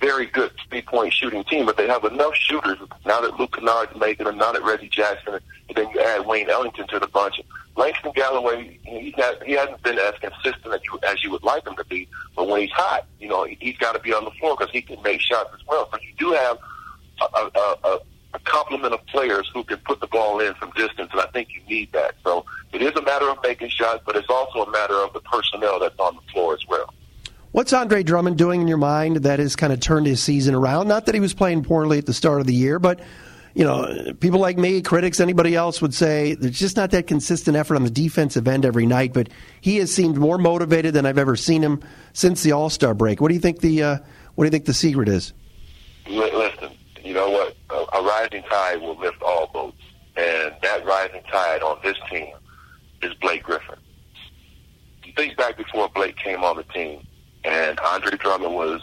very 0.00 0.26
good 0.26 0.52
three-point 0.68 1.12
shooting 1.12 1.44
team, 1.44 1.66
but 1.66 1.76
they 1.76 1.86
have 1.86 2.04
enough 2.04 2.34
shooters 2.34 2.78
now 3.04 3.20
that 3.20 3.38
Luke 3.38 3.52
Kennard's 3.52 3.98
making 3.98 4.26
them, 4.26 4.38
now 4.38 4.52
that 4.52 4.62
Reggie 4.62 4.88
Jackson, 4.88 5.34
and 5.34 5.76
then 5.76 5.88
you 5.90 6.00
add 6.00 6.26
Wayne 6.26 6.50
Ellington 6.50 6.86
to 6.88 6.98
the 6.98 7.06
bunch. 7.06 7.40
Langston 7.76 8.12
Galloway, 8.14 8.78
he's 8.84 9.16
not, 9.16 9.42
he 9.42 9.52
hasn't 9.52 9.82
been 9.82 9.98
as 9.98 10.14
consistent 10.20 10.74
as 10.74 10.80
you, 10.84 10.98
as 11.06 11.22
you 11.22 11.30
would 11.30 11.42
like 11.42 11.66
him 11.66 11.76
to 11.76 11.84
be, 11.84 12.08
but 12.34 12.48
when 12.48 12.62
he's 12.62 12.70
hot, 12.70 13.06
you 13.20 13.28
know, 13.28 13.44
he's 13.44 13.76
got 13.76 13.92
to 13.92 13.98
be 13.98 14.12
on 14.12 14.24
the 14.24 14.30
floor 14.32 14.56
because 14.56 14.72
he 14.72 14.80
can 14.80 15.00
make 15.02 15.20
shots 15.20 15.50
as 15.54 15.66
well. 15.66 15.88
So 15.92 15.98
you 16.00 16.12
do 16.18 16.32
have 16.32 16.58
a, 17.20 17.24
a, 17.24 17.76
a, 17.84 17.98
a 18.34 18.38
complement 18.40 18.94
of 18.94 19.04
players 19.06 19.50
who 19.52 19.62
can 19.64 19.78
put 19.78 20.00
the 20.00 20.06
ball 20.06 20.40
in 20.40 20.54
from 20.54 20.70
distance, 20.72 21.10
and 21.12 21.20
I 21.20 21.26
think 21.28 21.48
you 21.54 21.60
need 21.68 21.92
that. 21.92 22.14
So 22.24 22.46
it 22.72 22.82
is 22.82 22.92
a 22.96 23.02
matter 23.02 23.28
of 23.28 23.38
making 23.42 23.70
shots, 23.70 24.02
but 24.06 24.16
it's 24.16 24.28
also 24.28 24.64
a 24.64 24.70
matter 24.70 24.94
of 24.94 25.12
the 25.12 25.20
personnel 25.20 25.78
that's 25.78 25.98
on 25.98 26.16
the 26.16 26.32
floor 26.32 26.54
as 26.54 26.66
well. 26.66 26.92
What's 27.56 27.72
Andre 27.72 28.02
Drummond 28.02 28.36
doing 28.36 28.60
in 28.60 28.68
your 28.68 28.76
mind 28.76 29.16
that 29.22 29.38
has 29.38 29.56
kind 29.56 29.72
of 29.72 29.80
turned 29.80 30.06
his 30.06 30.22
season 30.22 30.54
around? 30.54 30.88
Not 30.88 31.06
that 31.06 31.14
he 31.14 31.22
was 31.22 31.32
playing 31.32 31.64
poorly 31.64 31.96
at 31.96 32.04
the 32.04 32.12
start 32.12 32.42
of 32.42 32.46
the 32.46 32.52
year, 32.52 32.78
but 32.78 33.00
you 33.54 33.64
know, 33.64 34.12
people 34.20 34.40
like 34.40 34.58
me, 34.58 34.82
critics, 34.82 35.20
anybody 35.20 35.54
else 35.54 35.80
would 35.80 35.94
say 35.94 36.34
there's 36.34 36.58
just 36.58 36.76
not 36.76 36.90
that 36.90 37.06
consistent 37.06 37.56
effort 37.56 37.76
on 37.76 37.82
the 37.82 37.88
defensive 37.88 38.46
end 38.46 38.66
every 38.66 38.84
night. 38.84 39.14
But 39.14 39.30
he 39.62 39.78
has 39.78 39.90
seemed 39.90 40.18
more 40.18 40.36
motivated 40.36 40.92
than 40.92 41.06
I've 41.06 41.16
ever 41.16 41.34
seen 41.34 41.62
him 41.62 41.82
since 42.12 42.42
the 42.42 42.52
All 42.52 42.68
Star 42.68 42.92
break. 42.92 43.22
What 43.22 43.28
do 43.28 43.34
you 43.34 43.40
think 43.40 43.60
the 43.60 43.82
uh, 43.82 43.98
What 44.34 44.44
do 44.44 44.48
you 44.48 44.50
think 44.50 44.66
the 44.66 44.74
secret 44.74 45.08
is? 45.08 45.32
Listen, 46.06 46.72
you 47.02 47.14
know 47.14 47.30
what? 47.30 47.56
A, 47.70 48.02
rising 48.02 48.42
tide 48.50 48.82
will 48.82 48.98
lift 48.98 49.22
all 49.22 49.46
boats, 49.46 49.80
and 50.14 50.52
that 50.60 50.84
rising 50.84 51.22
tide 51.32 51.62
on 51.62 51.78
this 51.82 51.96
team 52.10 52.34
is 53.00 53.14
Blake 53.14 53.44
Griffin. 53.44 53.76
Think 55.16 55.38
back 55.38 55.56
before 55.56 55.88
Blake 55.94 56.16
came 56.18 56.44
on 56.44 56.58
the 56.58 56.64
team, 56.64 57.00
and 57.46 57.78
Andre 57.80 58.16
Drummond 58.18 58.54
was, 58.54 58.80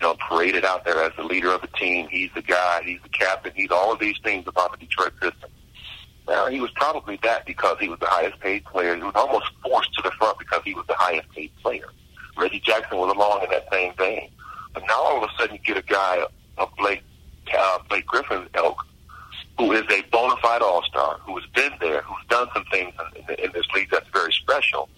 you 0.00 0.06
know, 0.06 0.14
paraded 0.14 0.64
out 0.64 0.84
there 0.84 1.02
as 1.02 1.12
the 1.16 1.24
leader 1.24 1.50
of 1.50 1.60
the 1.60 1.68
team. 1.68 2.06
He's 2.08 2.30
the 2.34 2.42
guy. 2.42 2.82
He's 2.84 3.02
the 3.02 3.08
captain. 3.08 3.52
He's 3.54 3.70
all 3.70 3.92
of 3.92 3.98
these 3.98 4.16
things 4.22 4.46
about 4.46 4.72
the 4.72 4.78
Detroit 4.78 5.12
Pistons. 5.20 5.52
Now, 6.28 6.46
he 6.46 6.60
was 6.60 6.70
probably 6.72 7.18
that 7.22 7.46
because 7.46 7.78
he 7.80 7.88
was 7.88 7.98
the 7.98 8.06
highest 8.06 8.38
paid 8.40 8.64
player. 8.66 8.94
He 8.94 9.02
was 9.02 9.14
almost 9.14 9.46
forced 9.62 9.92
to 9.94 10.02
the 10.02 10.10
front 10.12 10.38
because 10.38 10.62
he 10.64 10.74
was 10.74 10.86
the 10.86 10.94
highest 10.94 11.28
paid 11.30 11.50
player. 11.62 11.88
Reggie 12.36 12.60
Jackson 12.60 12.98
was 12.98 13.14
along 13.14 13.42
in 13.42 13.50
that 13.50 13.66
same 13.72 13.94
vein. 13.94 14.30
But 14.74 14.84
now 14.86 15.00
all 15.00 15.24
of 15.24 15.28
a 15.28 15.32
sudden 15.38 15.56
you 15.56 15.62
get 15.62 15.76
a 15.76 15.86
guy 15.86 16.24
of 16.58 16.68
Blake 16.76 17.02
uh, 17.56 17.78
Blake 17.88 18.06
Griffin's 18.06 18.48
elk, 18.54 18.84
who 19.56 19.72
is 19.72 19.82
a 19.90 20.02
bona 20.10 20.36
fide 20.42 20.60
all 20.60 20.82
star, 20.82 21.18
who 21.22 21.36
has 21.38 21.46
been 21.54 21.72
there, 21.80 22.02
who's 22.02 22.26
done 22.28 22.46
some 22.54 22.64
things 22.70 22.92
in, 23.16 23.22
in, 23.22 23.44
in 23.46 23.52
this 23.52 23.66
league 23.74 23.88
that's 23.90 24.08
very 24.10 24.32
special. 24.32 24.88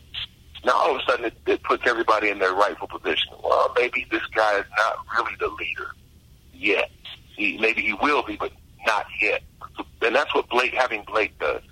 Now 0.65 0.73
all 0.73 0.95
of 0.95 1.01
a 1.01 1.11
sudden 1.11 1.25
it, 1.27 1.35
it 1.47 1.63
puts 1.63 1.85
everybody 1.87 2.29
in 2.29 2.39
their 2.39 2.53
rightful 2.53 2.89
position. 2.89 3.33
Well, 3.43 3.73
maybe 3.77 4.07
this 4.11 4.25
guy 4.35 4.59
is 4.59 4.67
not 4.77 4.99
really 5.17 5.37
the 5.39 5.49
leader 5.49 5.95
yet. 6.53 6.91
He, 7.37 7.59
maybe 7.59 7.83
he 7.83 7.95
will 7.95 8.23
be, 8.23 8.37
but 8.37 8.53
not 8.87 9.07
yet. 9.21 9.43
And 10.03 10.15
that's 10.15 10.35
what 10.35 10.49
Blake 10.49 10.75
having 10.75 11.05
Blake 11.05 11.39
does. 11.39 11.63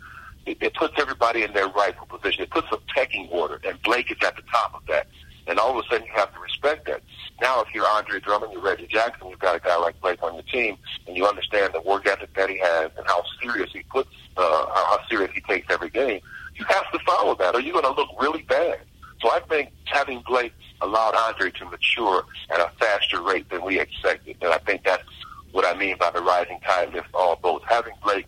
It, 0.47 0.59
it 0.63 0.75
puts 0.75 0.95
everybody 0.99 1.43
in 1.43 1.53
their 1.53 1.69
rightful 1.69 2.07
position. 2.07 2.43
It 2.43 2.51
puts 2.51 2.69
a 2.73 2.79
pecking 2.95 3.29
order, 3.31 3.61
and 3.65 3.81
Blake 3.83 4.11
is 4.11 4.17
at 4.25 4.37
the 4.37 4.43
top 4.51 4.75
of 4.75 4.83
that. 4.89 5.07
And 5.47 5.59
all 5.59 5.79
of 5.79 5.85
a 5.85 5.89
sudden, 5.89 6.07
you 6.07 6.13
have 6.15 6.33
to 6.35 6.41
respect 6.41 6.87
that. 6.87 7.03
Now, 7.41 7.63
if 7.63 7.75
you're 7.75 7.87
Andre 7.87 8.21
Drummond, 8.21 8.53
you're 8.53 8.63
Reggie 8.63 8.87
Jackson, 8.87 9.29
you've 9.29 9.39
got 9.39 9.57
a 9.57 9.61
guy 9.61 9.77
like 9.77 10.01
Blake 10.01 10.23
on 10.23 10.35
your 10.35 10.43
team, 10.45 10.77
and 11.07 11.17
you 11.17 11.27
understand 11.27 11.73
the 11.75 11.81
work 11.83 12.07
ethic 12.07 12.35
that 12.35 12.51
he 12.51 12.59
has 12.59 12.91
and 12.97 13.07
how 13.07 13.23
serious 13.43 13.71
he 13.73 13.81
puts, 13.91 14.11
uh, 14.37 14.67
how 14.67 14.99
serious 15.09 15.31
he 15.35 15.41
takes 15.43 15.67
every 15.71 15.91
game, 15.91 16.21
you 16.55 16.65
have 16.67 16.91
to 16.93 16.98
follow 17.19 17.35
that, 17.37 17.55
or 17.55 17.61
you're 17.61 17.73
going 17.73 17.85
to 17.85 18.01
look 18.01 18.11
really 18.21 18.43
bad. 18.43 18.79
So 19.21 19.31
I 19.31 19.41
think 19.49 19.73
having 19.85 20.23
Blake 20.27 20.53
allowed 20.81 21.15
Andre 21.17 21.51
to 21.51 21.65
mature 21.65 22.25
at 22.51 22.61
a 22.61 22.71
faster 22.79 23.21
rate 23.21 23.49
than 23.51 23.65
we 23.65 23.81
expected, 23.81 24.37
and 24.41 24.53
I 24.53 24.59
think 24.59 24.85
that's 24.85 25.03
what 25.51 25.65
I 25.65 25.77
mean 25.77 25.97
by 25.99 26.11
the 26.11 26.21
rising 26.21 26.61
tide 26.61 26.93
lifts 26.93 27.11
all 27.15 27.37
boats. 27.37 27.65
Having 27.69 27.95
Blake 28.05 28.27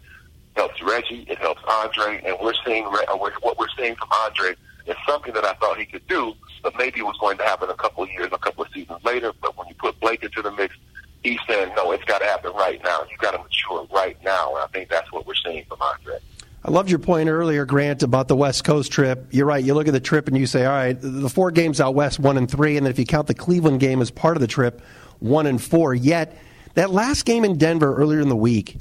helps 0.57 0.83
Reggie, 0.83 1.25
it 1.29 1.39
helps 1.39 1.63
Andre, 1.69 2.21
and 2.25 2.37
we're 2.43 2.55
seeing 2.65 2.85
uh, 2.85 3.17
what 3.17 3.59
we're 3.59 3.69
seeing 3.79 3.95
from 3.95 4.09
Andre 4.25 4.55
is 4.87 4.97
something 5.07 5.33
that 5.35 5.45
I 5.45 5.53
thought 5.55 5.79
he 5.79 5.87
could 5.87 6.07
do, 6.09 6.35
but 6.63 6.77
maybe 6.77 7.01
it 7.01 7.05
was 7.05 7.17
going 7.21 7.39
to 7.39 7.45
happen 7.45 7.71
a 7.71 7.75
couple 7.75 8.03
of 8.03 8.11
years, 8.11 8.31
a 8.33 8.39
couple 8.39 8.65
of 8.65 8.73
seasons 8.73 8.99
later. 9.05 9.33
But 9.41 9.57
when 9.57 9.69
you 9.69 9.75
put 9.75 10.01
Blake 10.01 10.25
into 10.25 10.43
the 10.43 10.51
mix, 10.51 10.75
he's 11.23 11.39
saying, 11.47 11.73
no, 11.77 11.93
it's 11.93 12.05
got 12.05 12.19
to 12.19 12.25
happen 12.25 12.53
right 12.55 12.83
now. 12.83 13.03
You 13.09 13.17
got 13.19 13.33
to 13.33 13.39
mature 13.39 13.87
right 13.93 14.17
now. 14.25 14.55
And 14.57 14.65
I 14.65 14.67
think 14.73 14.89
that's 14.89 15.13
what 15.13 15.27
we're 15.27 15.35
seeing 15.35 15.65
from 15.67 15.81
Andre. 15.81 16.19
I 16.63 16.71
loved 16.71 16.91
your 16.91 16.99
point 16.99 17.31
earlier, 17.31 17.65
Grant, 17.65 18.03
about 18.03 18.29
the 18.29 18.37
West 18.37 18.65
Coast 18.65 18.93
trip. 18.93 19.29
You're 19.31 19.47
right. 19.47 19.65
You 19.65 19.73
look 19.73 19.89
at 19.89 19.95
the 19.95 20.01
trip 20.01 20.29
and 20.29 20.37
you 20.37 20.47
say, 20.47 20.67
all 20.67 20.73
right, 20.73 20.93
the 20.93 21.31
four 21.31 21.51
games 21.51 21.81
out 21.81 21.95
west, 21.95 22.19
one 22.19 22.37
and 22.37 22.51
three, 22.51 22.77
and 22.77 22.85
then 22.85 22.91
if 22.91 22.99
you 22.99 23.07
count 23.07 23.29
the 23.29 23.35
Cleveland 23.35 23.81
game 23.81 24.03
as 24.03 24.11
part 24.11 24.37
of 24.37 24.43
the 24.43 24.47
trip, 24.47 24.83
one 25.21 25.47
and 25.47 25.61
four. 25.61 25.95
Yet 25.95 26.37
that 26.75 26.91
last 26.91 27.25
game 27.25 27.45
in 27.45 27.57
Denver 27.57 27.95
earlier 27.97 28.21
in 28.21 28.29
the 28.29 28.37
week, 28.37 28.77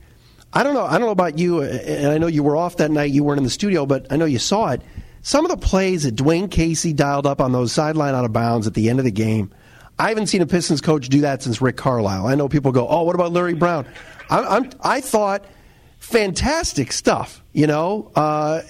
I 0.51 0.63
don't 0.63 0.73
know. 0.73 0.83
I 0.83 0.93
don't 0.97 1.07
know 1.07 1.11
about 1.11 1.37
you, 1.37 1.61
and 1.61 2.07
I 2.07 2.17
know 2.17 2.27
you 2.27 2.43
were 2.43 2.57
off 2.57 2.77
that 2.77 2.91
night. 2.91 3.11
You 3.11 3.23
weren't 3.23 3.37
in 3.37 3.43
the 3.45 3.49
studio, 3.49 3.85
but 3.85 4.07
I 4.09 4.17
know 4.17 4.25
you 4.25 4.39
saw 4.39 4.71
it. 4.71 4.81
Some 5.21 5.45
of 5.45 5.51
the 5.51 5.57
plays 5.57 6.03
that 6.03 6.15
Dwane 6.15 6.49
Casey 6.51 6.91
dialed 6.91 7.27
up 7.27 7.39
on 7.39 7.51
those 7.51 7.71
sideline 7.71 8.15
out 8.15 8.25
of 8.25 8.33
bounds 8.33 8.67
at 8.67 8.73
the 8.73 8.89
end 8.89 8.99
of 8.99 9.05
the 9.05 9.11
game. 9.11 9.51
I 9.97 10.09
haven't 10.09 10.27
seen 10.27 10.41
a 10.41 10.47
Pistons 10.47 10.81
coach 10.81 11.07
do 11.09 11.21
that 11.21 11.43
since 11.43 11.61
Rick 11.61 11.77
Carlisle. 11.77 12.25
I 12.25 12.35
know 12.35 12.49
people 12.49 12.71
go, 12.71 12.87
"Oh, 12.87 13.03
what 13.03 13.15
about 13.15 13.31
Larry 13.31 13.53
Brown?" 13.53 13.85
I, 14.29 14.69
I 14.81 15.01
thought 15.01 15.45
fantastic 15.99 16.91
stuff. 16.91 17.43
You 17.53 17.67
know, 17.67 18.11
uh, 18.15 18.61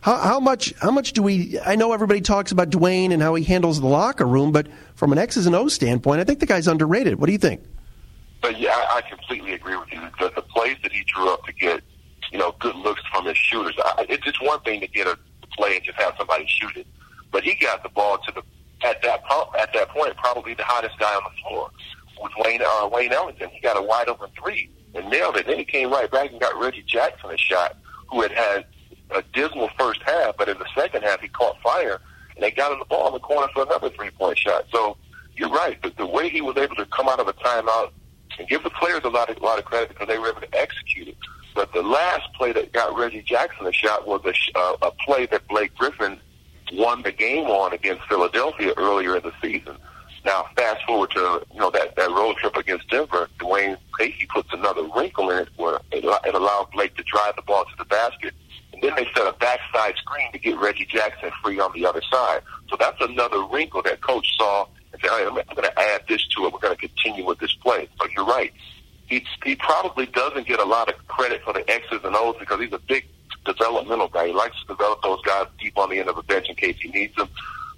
how, 0.00 0.16
how, 0.16 0.40
much? 0.40 0.72
How 0.80 0.90
much 0.90 1.12
do 1.12 1.22
we? 1.22 1.58
I 1.60 1.76
know 1.76 1.92
everybody 1.92 2.20
talks 2.20 2.52
about 2.52 2.70
Dwane 2.70 3.12
and 3.12 3.20
how 3.20 3.34
he 3.34 3.44
handles 3.44 3.80
the 3.80 3.86
locker 3.86 4.26
room, 4.26 4.52
but 4.52 4.68
from 4.94 5.12
an 5.12 5.18
X's 5.18 5.46
and 5.46 5.54
O's 5.54 5.74
standpoint, 5.74 6.20
I 6.20 6.24
think 6.24 6.40
the 6.40 6.46
guy's 6.46 6.66
underrated. 6.66 7.18
What 7.18 7.26
do 7.26 7.32
you 7.32 7.38
think? 7.38 7.62
But 8.40 8.58
yeah, 8.58 8.70
I, 8.70 8.98
I 8.98 9.00
completely 9.08 9.52
agree 9.52 9.76
with 9.76 9.92
you. 9.92 10.00
The, 10.18 10.30
the 10.34 10.42
plays 10.42 10.76
that 10.82 10.92
he 10.92 11.02
drew 11.04 11.32
up 11.32 11.44
to 11.44 11.52
get, 11.52 11.82
you 12.30 12.38
know, 12.38 12.54
good 12.60 12.76
looks 12.76 13.02
from 13.10 13.24
his 13.26 13.36
shooters. 13.36 13.74
I, 13.82 14.06
it's 14.08 14.24
just 14.24 14.42
one 14.42 14.60
thing 14.60 14.80
to 14.80 14.86
get 14.86 15.06
a 15.06 15.18
play 15.56 15.76
and 15.76 15.84
just 15.84 15.98
have 15.98 16.14
somebody 16.18 16.46
shoot 16.46 16.76
it, 16.76 16.86
but 17.30 17.42
he 17.42 17.54
got 17.54 17.82
the 17.82 17.88
ball 17.88 18.18
to 18.18 18.32
the 18.32 18.42
at 18.86 19.00
that 19.02 19.22
at 19.58 19.72
that 19.72 19.88
point 19.88 20.14
probably 20.16 20.52
the 20.52 20.64
hottest 20.64 20.98
guy 20.98 21.14
on 21.14 21.22
the 21.24 21.48
floor 21.48 21.70
with 22.22 22.32
Wayne 22.44 22.60
uh, 22.62 22.88
Wayne 22.92 23.12
Ellington. 23.12 23.48
He 23.48 23.60
got 23.60 23.78
a 23.78 23.82
wide 23.82 24.08
open 24.08 24.28
three 24.38 24.70
and 24.94 25.08
nailed 25.08 25.36
it. 25.36 25.46
Then 25.46 25.58
he 25.58 25.64
came 25.64 25.90
right 25.90 26.10
back 26.10 26.30
and 26.30 26.40
got 26.40 26.58
Reggie 26.60 26.82
Jackson 26.82 27.30
a 27.30 27.38
shot, 27.38 27.76
who 28.10 28.22
had 28.22 28.32
had 28.32 28.66
a 29.10 29.22
dismal 29.32 29.70
first 29.78 30.02
half, 30.02 30.36
but 30.36 30.48
in 30.48 30.58
the 30.58 30.66
second 30.74 31.02
half 31.02 31.20
he 31.20 31.28
caught 31.28 31.60
fire 31.60 32.00
and 32.34 32.42
they 32.42 32.50
got 32.50 32.72
him 32.72 32.78
the 32.78 32.84
ball 32.84 33.06
in 33.08 33.12
the 33.12 33.20
corner 33.20 33.48
for 33.52 33.62
another 33.62 33.90
three 33.90 34.10
point 34.10 34.38
shot. 34.38 34.64
So 34.72 34.96
you're 35.36 35.50
right. 35.50 35.80
The, 35.82 35.90
the 35.90 36.06
way 36.06 36.28
he 36.28 36.40
was 36.40 36.56
able 36.56 36.76
to 36.76 36.86
come 36.86 37.08
out 37.08 37.20
of 37.20 37.28
a 37.28 37.32
timeout 37.34 37.90
and 38.38 38.48
give 38.48 38.62
the 38.62 38.70
players 38.70 39.02
a 39.04 39.08
lot 39.08 39.30
of 39.30 39.36
a 39.36 39.44
lot 39.44 39.58
of 39.58 39.64
credit 39.64 39.90
because 39.90 40.08
they 40.08 40.18
were 40.18 40.28
able 40.28 40.40
to 40.40 40.54
execute 40.54 41.08
it. 41.08 41.16
But 41.54 41.72
the 41.72 41.82
last 41.82 42.32
play 42.34 42.52
that 42.52 42.72
got 42.72 42.96
Reggie 42.96 43.22
Jackson 43.22 43.66
a 43.66 43.72
shot 43.72 44.06
was 44.06 44.22
a, 44.24 44.58
uh, 44.58 44.76
a 44.82 44.90
play 44.90 45.26
that 45.26 45.46
Blake 45.46 45.74
Griffin 45.76 46.18
won 46.72 47.02
the 47.02 47.12
game 47.12 47.46
on 47.46 47.72
against 47.72 48.02
Philadelphia 48.08 48.72
earlier 48.76 49.16
in 49.16 49.22
the 49.22 49.32
season. 49.40 49.76
Now, 50.24 50.46
fast 50.56 50.82
forward 50.86 51.10
to 51.12 51.42
you 51.52 51.60
know 51.60 51.70
that 51.70 51.96
that 51.96 52.10
road 52.10 52.36
trip 52.36 52.56
against 52.56 52.88
Denver, 52.88 53.28
Dwane 53.38 53.76
Casey 53.98 54.26
puts 54.32 54.48
another 54.52 54.88
wrinkle 54.96 55.30
in 55.30 55.38
it 55.38 55.48
where 55.56 55.76
it, 55.92 56.04
it 56.04 56.34
allowed 56.34 56.70
Blake 56.72 56.96
to 56.96 57.02
drive 57.02 57.36
the 57.36 57.42
ball 57.42 57.64
to 57.64 57.76
the 57.78 57.84
basket, 57.84 58.32
and 58.72 58.82
then 58.82 58.92
they 58.96 59.06
set 59.14 59.26
a 59.26 59.36
backside 59.38 59.96
screen 59.96 60.32
to 60.32 60.38
get 60.38 60.58
Reggie 60.58 60.86
Jackson 60.86 61.30
free 61.42 61.60
on 61.60 61.72
the 61.74 61.86
other 61.86 62.02
side. 62.10 62.40
So 62.70 62.76
that's 62.78 63.00
another 63.00 63.44
wrinkle 63.44 63.82
that 63.82 64.00
coach 64.00 64.26
saw 64.36 64.66
and 64.92 65.00
said, 65.02 65.10
hey, 65.10 65.26
I'm 65.26 65.34
going 65.34 65.68
to 65.68 65.78
add 65.78 66.02
this 66.08 66.26
to 66.28 66.46
it. 66.46 66.52
We're 66.52 66.58
going 66.58 66.76
to 66.76 66.80
continue 66.88 67.24
with 67.24 67.38
this 67.38 67.52
play. 67.54 67.88
So 68.00 68.08
you're 68.16 68.24
right. 68.24 68.52
He, 69.06 69.24
he 69.44 69.56
probably 69.56 70.06
doesn't 70.06 70.46
get 70.46 70.58
a 70.58 70.64
lot 70.64 70.88
of 70.88 71.06
credit 71.08 71.42
for 71.44 71.52
the 71.52 71.68
X's 71.70 72.00
and 72.02 72.16
O's 72.16 72.36
because 72.38 72.60
he's 72.60 72.72
a 72.72 72.78
big 72.78 73.04
developmental 73.44 74.08
guy. 74.08 74.28
He 74.28 74.32
likes 74.32 74.58
to 74.62 74.66
develop 74.68 75.02
those 75.02 75.20
guys 75.22 75.46
deep 75.60 75.76
on 75.76 75.90
the 75.90 75.98
end 75.98 76.08
of 76.08 76.16
a 76.16 76.22
bench 76.22 76.48
in 76.48 76.56
case 76.56 76.76
he 76.80 76.88
needs 76.88 77.14
them. 77.16 77.28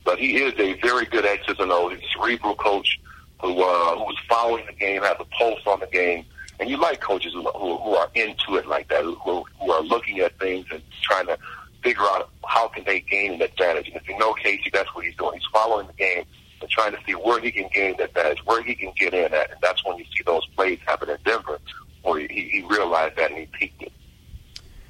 But 0.04 0.18
he 0.18 0.36
is 0.36 0.54
a 0.60 0.74
very 0.80 1.04
good 1.06 1.26
X's 1.26 1.58
and 1.58 1.72
O's. 1.72 1.98
He's 1.98 2.08
a 2.15 2.15
cerebral 2.26 2.54
coach 2.56 3.00
who 3.40 3.62
uh, 3.62 3.96
who 3.96 4.10
is 4.10 4.18
following 4.28 4.64
the 4.66 4.72
game, 4.72 5.02
has 5.02 5.16
a 5.20 5.24
pulse 5.24 5.60
on 5.66 5.80
the 5.80 5.86
game, 5.86 6.24
and 6.58 6.70
you 6.70 6.76
like 6.76 7.00
coaches 7.00 7.32
who, 7.32 7.42
who, 7.42 7.76
who 7.76 7.94
are 7.94 8.08
into 8.14 8.56
it 8.56 8.66
like 8.66 8.88
that, 8.88 9.04
who, 9.04 9.14
who 9.14 9.70
are 9.70 9.82
looking 9.82 10.20
at 10.20 10.38
things 10.38 10.66
and 10.70 10.82
trying 11.02 11.26
to 11.26 11.38
figure 11.82 12.02
out 12.02 12.30
how 12.46 12.68
can 12.68 12.84
they 12.84 13.00
gain 13.00 13.34
an 13.34 13.42
advantage. 13.42 13.88
And 13.88 13.96
if 13.96 14.08
you 14.08 14.18
know 14.18 14.32
Casey, 14.34 14.70
that's 14.72 14.92
what 14.94 15.04
he's 15.04 15.14
doing. 15.16 15.34
He's 15.34 15.48
following 15.52 15.86
the 15.86 15.92
game 15.92 16.24
and 16.62 16.70
trying 16.70 16.92
to 16.92 16.98
see 17.06 17.12
where 17.12 17.40
he 17.40 17.50
can 17.52 17.68
gain 17.72 17.94
that 17.98 18.08
advantage, 18.08 18.38
where 18.46 18.62
he 18.62 18.74
can 18.74 18.92
get 18.96 19.12
in 19.12 19.34
at. 19.34 19.50
And 19.50 19.60
that's 19.60 19.84
when 19.84 19.98
you 19.98 20.04
see 20.04 20.22
those 20.24 20.46
plays 20.56 20.78
happen 20.86 21.10
in 21.10 21.18
Denver, 21.24 21.60
where 22.02 22.20
he, 22.20 22.48
he 22.50 22.64
realized 22.68 23.16
that 23.16 23.30
and 23.30 23.40
he 23.40 23.46
peaked 23.46 23.82
it. 23.82 23.92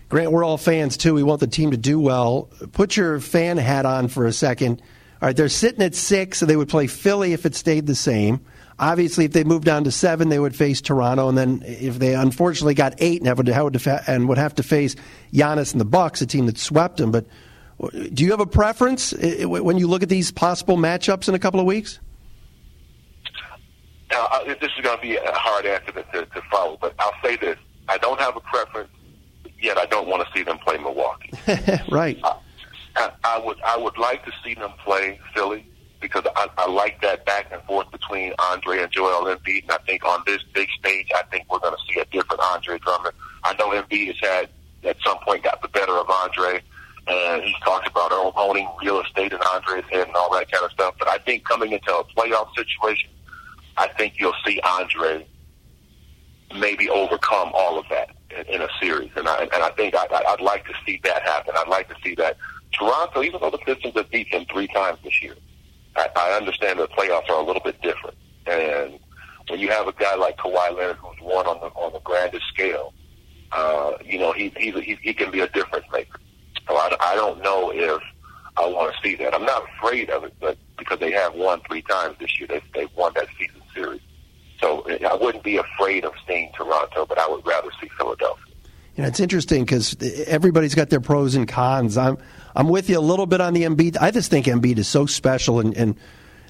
Grant, 0.08 0.30
we're 0.30 0.44
all 0.44 0.56
fans 0.56 0.96
too. 0.96 1.14
We 1.14 1.24
want 1.24 1.40
the 1.40 1.48
team 1.48 1.72
to 1.72 1.76
do 1.76 1.98
well. 1.98 2.48
Put 2.72 2.96
your 2.96 3.18
fan 3.18 3.56
hat 3.56 3.84
on 3.84 4.06
for 4.06 4.24
a 4.24 4.32
second. 4.32 4.80
Right, 5.26 5.36
they're 5.36 5.48
sitting 5.48 5.82
at 5.82 5.96
six, 5.96 6.38
so 6.38 6.46
they 6.46 6.54
would 6.54 6.68
play 6.68 6.86
Philly 6.86 7.32
if 7.32 7.46
it 7.46 7.56
stayed 7.56 7.88
the 7.88 7.96
same. 7.96 8.40
Obviously, 8.78 9.24
if 9.24 9.32
they 9.32 9.42
moved 9.42 9.64
down 9.64 9.82
to 9.82 9.90
seven, 9.90 10.28
they 10.28 10.38
would 10.38 10.54
face 10.54 10.80
Toronto, 10.80 11.28
and 11.28 11.36
then 11.36 11.64
if 11.66 11.98
they 11.98 12.14
unfortunately 12.14 12.74
got 12.74 12.94
eight 12.98 13.22
and 13.22 13.36
would, 13.36 13.48
and 14.06 14.28
would 14.28 14.38
have 14.38 14.54
to 14.54 14.62
face 14.62 14.94
Giannis 15.32 15.72
and 15.72 15.80
the 15.80 15.84
Bucks, 15.84 16.22
a 16.22 16.26
team 16.26 16.46
that 16.46 16.58
swept 16.58 16.98
them. 16.98 17.10
But 17.10 17.26
do 18.14 18.22
you 18.22 18.30
have 18.30 18.38
a 18.38 18.46
preference 18.46 19.12
when 19.42 19.78
you 19.78 19.88
look 19.88 20.04
at 20.04 20.08
these 20.08 20.30
possible 20.30 20.76
matchups 20.76 21.28
in 21.28 21.34
a 21.34 21.40
couple 21.40 21.58
of 21.58 21.66
weeks? 21.66 21.98
Now, 24.12 24.28
this 24.46 24.70
is 24.78 24.84
going 24.84 24.96
to 24.96 25.02
be 25.02 25.16
a 25.16 25.32
hard 25.32 25.66
answer 25.66 25.90
to, 25.90 26.24
to 26.24 26.42
follow, 26.52 26.78
but 26.80 26.94
I'll 27.00 27.20
say 27.24 27.34
this: 27.34 27.58
I 27.88 27.98
don't 27.98 28.20
have 28.20 28.36
a 28.36 28.40
preference, 28.42 28.90
yet 29.60 29.76
I 29.76 29.86
don't 29.86 30.06
want 30.06 30.24
to 30.24 30.32
see 30.32 30.44
them 30.44 30.58
play 30.58 30.78
Milwaukee. 30.78 31.32
right. 31.90 32.16
I, 32.22 32.36
I, 33.24 33.38
would 33.38 33.60
I 33.62 33.76
would 33.76 33.98
like 33.98 34.24
to 34.24 34.32
see 34.44 34.54
them 34.54 34.72
play 34.84 35.18
Philly 35.34 35.66
because 36.00 36.24
I, 36.36 36.48
I 36.58 36.70
like 36.70 37.00
that 37.02 37.24
back 37.26 37.50
and 37.52 37.62
forth 37.62 37.90
between 37.90 38.32
Andre 38.38 38.82
and 38.82 38.92
Joel 38.92 39.24
Embiid, 39.24 39.62
and 39.62 39.72
I 39.72 39.78
think 39.78 40.04
on 40.04 40.22
this 40.26 40.42
big 40.54 40.68
stage, 40.78 41.10
I 41.14 41.22
think 41.30 41.50
we're 41.50 41.58
going 41.58 41.74
to 41.74 41.92
see 41.92 42.00
a 42.00 42.04
different 42.06 42.40
Andre 42.42 42.78
Drummond. 42.78 43.14
I 43.44 43.54
know 43.54 43.70
Embiid 43.70 44.06
has 44.08 44.16
had 44.20 44.48
at 44.84 44.96
some 45.04 45.18
point 45.18 45.42
got 45.42 45.62
the 45.62 45.68
better 45.68 45.92
of 45.92 46.08
Andre 46.08 46.62
and 47.08 47.42
he's 47.42 47.58
talked 47.64 47.86
about 47.86 48.10
owning 48.36 48.68
real 48.82 49.00
estate 49.00 49.32
in 49.32 49.38
Andre's 49.54 49.84
head 49.90 50.08
and 50.08 50.16
all 50.16 50.32
that 50.32 50.50
kind 50.50 50.64
of 50.64 50.72
stuff. 50.72 50.94
But 50.98 51.08
I 51.08 51.18
think 51.18 51.44
coming 51.44 51.72
into 51.72 51.94
a 51.94 52.04
playoff 52.04 52.54
situation, 52.56 53.10
I 53.76 53.88
think 53.88 54.14
you'll 54.18 54.34
see 54.44 54.60
Andre 54.60 55.26
maybe 56.58 56.88
overcome 56.88 57.50
all 57.54 57.78
of 57.78 57.84
that 57.90 58.10
in, 58.30 58.54
in 58.54 58.62
a 58.62 58.68
series, 58.80 59.10
and 59.16 59.28
I 59.28 59.42
and 59.42 59.62
I 59.62 59.70
think 59.70 59.94
I, 59.94 60.06
I'd 60.10 60.40
like 60.40 60.66
to 60.66 60.74
see 60.84 61.00
that 61.04 61.22
happen. 61.22 61.54
I'd 61.56 61.68
like 61.68 61.88
to 61.88 61.94
see 62.02 62.14
that 62.16 62.36
Toronto, 62.72 63.22
even 63.22 63.40
though 63.40 63.50
the 63.50 63.58
Pistons 63.58 63.94
have 63.94 64.10
beat 64.10 64.30
them 64.30 64.44
three 64.52 64.66
times 64.68 64.98
this 65.02 65.22
year, 65.22 65.34
I, 65.96 66.08
I 66.14 66.36
understand 66.36 66.78
the 66.78 66.88
playoffs 66.88 67.28
are 67.30 67.40
a 67.40 67.44
little 67.44 67.62
bit 67.62 67.80
different, 67.80 68.16
and 68.46 68.98
when 69.48 69.60
you 69.60 69.68
have 69.68 69.86
a 69.86 69.92
guy 69.92 70.14
like 70.16 70.36
Kawhi 70.36 70.76
Leonard 70.76 70.96
who's 70.96 71.20
won 71.22 71.46
on 71.46 71.60
the 71.60 71.66
on 71.66 71.92
the 71.92 72.00
grandest 72.00 72.46
scale, 72.48 72.92
uh, 73.52 73.92
you 74.04 74.18
know 74.18 74.32
he 74.32 74.52
he 74.56 74.70
he, 74.72 74.98
he 75.00 75.14
can 75.14 75.30
be 75.30 75.40
a 75.40 75.48
difference 75.48 75.86
maker. 75.92 76.18
So 76.68 76.76
I, 76.76 76.96
I 77.00 77.14
don't 77.14 77.42
know 77.42 77.72
if 77.72 78.02
I 78.56 78.66
want 78.66 78.94
to 78.94 79.08
see 79.08 79.14
that. 79.16 79.34
I'm 79.34 79.44
not 79.44 79.64
afraid 79.76 80.10
of 80.10 80.24
it, 80.24 80.34
but 80.40 80.58
because 80.78 80.98
they 80.98 81.12
have 81.12 81.34
won 81.34 81.60
three 81.68 81.82
times 81.82 82.16
this 82.18 82.38
year, 82.38 82.48
they, 82.48 82.62
they've 82.74 82.94
won 82.96 83.12
that 83.14 83.28
season 83.38 83.62
series. 83.74 84.00
So 84.60 84.86
I 84.88 85.14
wouldn't 85.14 85.44
be 85.44 85.58
afraid 85.58 86.04
of 86.04 86.12
seeing 86.26 86.50
Toronto, 86.56 87.06
but 87.06 87.18
I 87.18 87.28
would 87.28 87.46
rather 87.46 87.70
see 87.80 87.88
Philadelphia. 87.98 88.45
You 88.96 89.02
know, 89.02 89.08
it's 89.08 89.20
interesting 89.20 89.64
because 89.64 89.94
everybody's 90.26 90.74
got 90.74 90.88
their 90.88 91.00
pros 91.00 91.34
and 91.34 91.46
cons. 91.46 91.98
I'm 91.98 92.16
I'm 92.54 92.68
with 92.68 92.88
you 92.88 92.98
a 92.98 93.00
little 93.00 93.26
bit 93.26 93.42
on 93.42 93.52
the 93.52 93.64
Embiid. 93.64 93.98
I 94.00 94.10
just 94.10 94.30
think 94.30 94.46
Embiid 94.46 94.78
is 94.78 94.88
so 94.88 95.04
special, 95.04 95.60
and, 95.60 95.76
and 95.76 95.96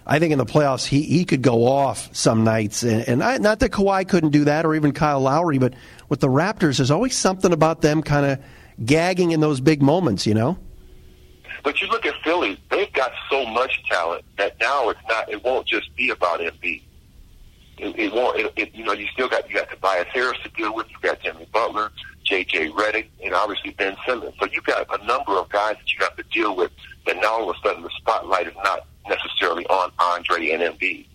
I 0.07 0.21
think 0.21 0.31
in 0.31 0.39
the 0.39 0.47
playoffs 0.47 0.87
he, 0.87 1.03
he 1.03 1.25
could 1.25 1.43
go 1.43 1.67
off 1.67 2.15
some 2.15 2.45
nights. 2.45 2.85
And, 2.85 3.09
and 3.09 3.25
I, 3.25 3.39
not 3.39 3.59
that 3.59 3.73
Kawhi 3.73 4.09
couldn't 4.09 4.31
do 4.31 4.45
that, 4.45 4.65
or 4.65 4.77
even 4.77 4.93
Kyle 4.93 5.21
Lowry, 5.21 5.59
but 5.59 5.75
with 6.09 6.21
the 6.21 6.29
Raptors, 6.29 6.77
there's 6.77 6.93
always 6.93 7.17
something 7.17 7.53
about 7.53 7.81
them 7.81 8.03
kind 8.03 8.25
of 8.25 8.39
gagging 8.85 9.33
in 9.33 9.41
those 9.41 9.61
big 9.61 9.83
moments, 9.83 10.25
you 10.25 10.35
know? 10.35 10.57
But 11.65 11.83
you 11.83 11.89
look 11.89 12.07
at 12.07 12.15
Philly; 12.23 12.61
they've 12.71 12.93
got 12.93 13.11
so 13.29 13.45
much 13.47 13.83
talent 13.91 14.25
that 14.39 14.55
now 14.61 14.89
it's 14.91 15.01
not. 15.09 15.29
It 15.29 15.43
won't 15.43 15.67
just 15.67 15.95
be 15.97 16.11
about 16.11 16.39
Embiid. 16.39 16.83
It, 17.79 17.99
it 17.99 18.13
won't. 18.13 18.39
It, 18.39 18.53
it, 18.55 18.75
you 18.75 18.85
know, 18.85 18.93
you 18.93 19.09
still 19.09 19.29
got 19.29 19.49
you 19.49 19.57
got 19.57 19.69
Tobias 19.69 20.07
Harris 20.13 20.39
to 20.45 20.49
deal 20.51 20.73
with. 20.73 20.87
You 20.91 20.97
got 21.03 21.21
Jimmy 21.21 21.49
Butler, 21.53 21.91
J.J. 22.27 22.71
Redick, 22.71 23.07
and 23.23 23.35
obviously 23.35 23.71
Ben 23.71 23.97
Simmons. 24.07 24.35
So 24.39 24.47
you've 24.53 24.65
got 24.65 24.87
a 25.01 25.05
number 25.07 25.33
of 25.33 25.49
guys 25.49 25.77
that 25.77 25.93
you 25.93 26.05
have 26.05 26.17
to 26.17 26.25
deal 26.25 26.55
with. 26.57 26.71
That 27.07 27.17
now 27.17 27.35
all 27.35 27.51
of 27.51 27.57
a 27.57 27.69
sudden 27.69 27.83
the 27.83 27.91
spotlight 27.99 28.49
is 28.49 28.55
not 28.65 28.87
necessarily 29.09 29.65
on 29.67 29.93
Andre 29.99 30.51
and 30.51 30.63
Embiid. 30.63 31.07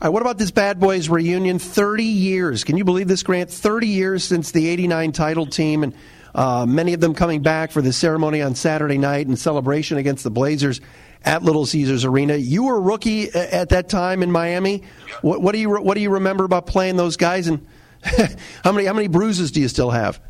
All 0.00 0.08
right, 0.08 0.08
what 0.10 0.22
about 0.22 0.38
this 0.38 0.50
Bad 0.50 0.80
Boys 0.80 1.08
reunion? 1.08 1.58
30 1.58 2.04
years. 2.04 2.64
Can 2.64 2.76
you 2.76 2.84
believe 2.84 3.08
this, 3.08 3.22
Grant? 3.22 3.50
30 3.50 3.86
years 3.86 4.24
since 4.24 4.50
the 4.50 4.68
89 4.68 5.12
title 5.12 5.46
team, 5.46 5.82
and 5.82 5.94
uh, 6.34 6.66
many 6.66 6.92
of 6.92 7.00
them 7.00 7.14
coming 7.14 7.42
back 7.42 7.70
for 7.70 7.80
the 7.80 7.92
ceremony 7.92 8.42
on 8.42 8.54
Saturday 8.54 8.98
night 8.98 9.26
and 9.26 9.38
celebration 9.38 9.96
against 9.96 10.22
the 10.22 10.30
Blazers 10.30 10.80
at 11.24 11.42
Little 11.42 11.64
Caesars 11.64 12.04
Arena. 12.04 12.36
You 12.36 12.64
were 12.64 12.76
a 12.76 12.80
rookie 12.80 13.30
at 13.32 13.70
that 13.70 13.88
time 13.88 14.22
in 14.22 14.30
Miami. 14.30 14.84
What, 15.22 15.40
what 15.40 15.52
do 15.52 15.58
you 15.58 15.70
what 15.70 15.94
do 15.94 16.00
you 16.00 16.10
remember 16.10 16.44
about 16.44 16.66
playing 16.66 16.96
those 16.96 17.16
guys, 17.16 17.46
and 17.46 17.66
how 18.64 18.72
many 18.72 18.86
how 18.86 18.92
many 18.92 19.08
bruises 19.08 19.50
do 19.50 19.60
you 19.60 19.68
still 19.68 19.90
have? 19.90 20.20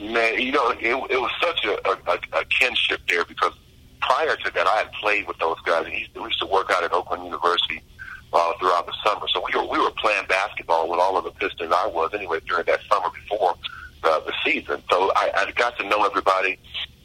Man, 0.00 0.40
you 0.40 0.52
know, 0.52 0.70
it, 0.70 0.94
it 1.10 1.20
was 1.20 1.30
such 1.42 1.64
a, 1.64 1.72
a, 1.88 2.40
a 2.40 2.44
kinship 2.46 3.00
there 3.08 3.24
because 3.24 3.52
prior 4.00 4.34
to 4.34 4.50
that, 4.52 4.66
I 4.66 4.76
had 4.78 4.92
played 4.92 5.28
with 5.28 5.38
those 5.38 5.60
guys. 5.60 5.86
We 5.86 6.08
used 6.22 6.40
to 6.40 6.46
work 6.46 6.70
out 6.70 6.82
at 6.84 6.92
Oakland 6.92 7.24
University 7.24 7.82
uh, 8.32 8.52
throughout 8.58 8.86
the 8.86 8.94
summer. 9.04 9.26
So 9.28 9.42
we 9.46 9.58
were 9.58 9.66
we 9.66 9.78
were 9.78 9.90
playing 9.92 10.26
basketball 10.26 10.88
with 10.88 11.00
all 11.00 11.16
of 11.16 11.24
the 11.24 11.32
Pistons. 11.32 11.72
I 11.74 11.86
was 11.86 12.12
anyway 12.14 12.40
during 12.46 12.64
that 12.66 12.80
summer 12.88 13.08
before 13.10 13.54
uh, 14.04 14.20
the 14.20 14.32
season. 14.44 14.82
So 14.90 15.12
I, 15.14 15.30
I 15.34 15.50
got 15.52 15.76
to 15.78 15.88
know 15.88 16.04
everybody. 16.04 16.58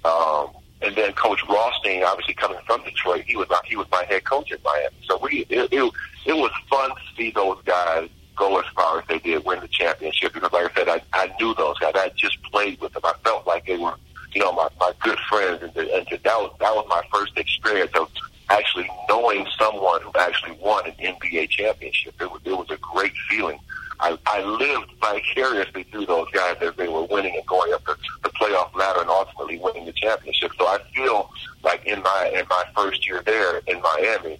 Um, 0.04 0.52
and 0.82 0.96
then 0.96 1.14
Coach 1.14 1.42
Rothstein, 1.50 2.04
obviously 2.04 2.34
coming 2.36 2.60
from 2.66 2.84
Detroit, 2.84 3.24
he 3.26 3.36
was 3.36 3.48
he 3.66 3.76
was 3.76 3.88
my 3.92 4.04
head 4.04 4.24
coach 4.24 4.52
at 4.52 4.64
Miami. 4.64 4.96
So 5.06 5.18
we 5.18 5.46
it, 5.50 5.72
it, 5.72 5.92
it 6.26 6.34
was 6.34 6.52
fun 6.70 6.90
to 6.90 7.02
see 7.16 7.32
those 7.32 7.62
guys 7.66 8.10
go 8.36 8.60
as 8.60 8.66
far 8.76 9.00
as 9.00 9.08
they 9.08 9.20
did, 9.20 9.46
win 9.46 9.62
the 9.62 9.68
championship. 9.68 10.34
Because 10.34 10.52
like 10.52 10.72
I 10.72 10.76
said, 10.76 10.90
I, 10.90 11.02
I 11.14 11.34
knew 11.40 11.54
those 11.56 11.78
guys. 11.80 11.94
I 11.96 12.10
just 12.16 12.42
played 12.44 12.80
with 12.82 12.94
them. 12.94 13.04
I 13.06 13.14
felt 13.24 13.48
like 13.48 13.66
they 13.66 13.78
were, 13.78 13.96
you 14.34 14.42
know, 14.42 14.52
my, 14.52 14.68
my 14.80 14.92
good 15.02 15.18
friends, 15.30 15.64
and, 15.64 15.76
and 15.76 16.06
that 16.08 16.26
was 16.26 16.56
that 16.60 16.76
was 16.76 16.86
my 16.90 17.02
first 17.12 17.38
experience 17.38 17.92
of 17.96 18.10
actually 18.50 18.88
knowing 19.10 19.48
someone 19.58 20.02
who 20.02 20.12
actually 20.20 20.58
won 20.62 20.86
an 20.86 20.94
NBA 20.94 21.50
championship. 21.50 22.16
It 22.20 22.32
was 22.32 22.42
it 22.46 22.52
was 22.52 22.70
a 22.70 22.78
great 22.78 23.14
feeling. 23.30 23.60
I, 24.00 24.18
I 24.26 24.42
lived 24.44 24.92
vicariously 25.00 25.84
through 25.84 26.06
those 26.06 26.30
guys 26.32 26.58
as 26.62 26.76
they 26.76 26.88
were 26.88 27.04
winning 27.04 27.36
and 27.36 27.46
going 27.46 27.74
up 27.74 27.86
the, 27.86 27.96
the 28.24 28.30
playoff 28.30 28.76
ladder 28.76 29.02
and 29.02 29.10
ultimately 29.10 29.58
winning 29.58 29.86
the 29.86 29.94
championship. 29.94 30.52
So 30.58 30.68
I 30.68 30.80
feel 30.94 31.30
like 31.64 31.86
in 31.86 32.02
my 32.02 32.32
in 32.34 32.46
my 32.50 32.64
first 32.76 33.08
year 33.08 33.22
there 33.26 33.60
in 33.68 33.82
Miami, 33.82 34.40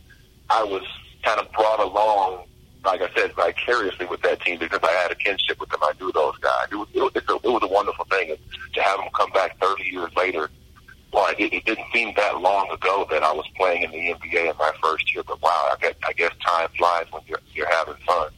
I 0.50 0.64
was 0.64 0.84
kind 1.24 1.40
of 1.40 1.52
brought 1.54 1.80
along, 1.80 2.46
like 2.86 3.02
I 3.02 3.10
said, 3.16 3.34
vicariously 3.34 4.06
with 4.06 4.22
that 4.22 4.42
team 4.42 4.60
because 4.60 4.80
I 4.84 4.92
had 4.92 5.12
a 5.12 5.16
kinship 5.16 5.60
with 5.60 5.70
them. 5.70 5.80
I 5.84 5.92
knew 6.00 6.12
those 6.12 6.38
guys. 6.38 6.68
It 6.72 6.76
was 6.76 6.88
it 6.94 7.02
a, 7.02 7.36
it 7.36 7.52
was 7.52 7.64
a 7.64 7.68
wonderful 7.68 8.06
thing 8.06 8.36
to 8.74 8.82
have 8.82 9.00
them 9.00 9.10
come 9.16 9.32
back 9.32 9.58
30 9.60 9.84
years 9.84 10.12
later. 10.16 10.50
Well, 11.12 11.28
it, 11.38 11.54
it 11.54 11.66
didn't 11.66 11.86
seem 11.94 12.14
that 12.18 12.42
long 12.42 12.70
ago 12.72 13.08
that 13.10 13.24
I 13.24 13.32
was 13.32 13.46
playing 13.56 13.84
in 13.84 13.92
the 13.92 13.98
NBA 13.98 14.52
in 14.52 14.58
my 14.58 14.72
first 14.84 15.14
year, 15.14 15.24
but 15.26 15.42
wow, 15.42 15.72
I 15.72 15.76
guess, 15.82 15.96
I 16.06 16.14
guess 16.14 16.32
time 16.46 16.68
flies 16.78 17.06
when 17.12 17.22
you're 17.28 17.40
you're 17.54 17.70
having 17.70 17.96
fun. 18.06 18.32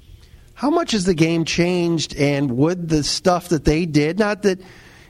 How 0.54 0.70
much 0.70 0.92
has 0.92 1.06
the 1.06 1.14
game 1.14 1.46
changed, 1.46 2.16
and 2.16 2.58
would 2.58 2.90
the 2.90 3.04
stuff 3.04 3.50
that 3.50 3.66
they 3.66 3.86
did, 3.86 4.18
not 4.18 4.44
that, 4.44 4.60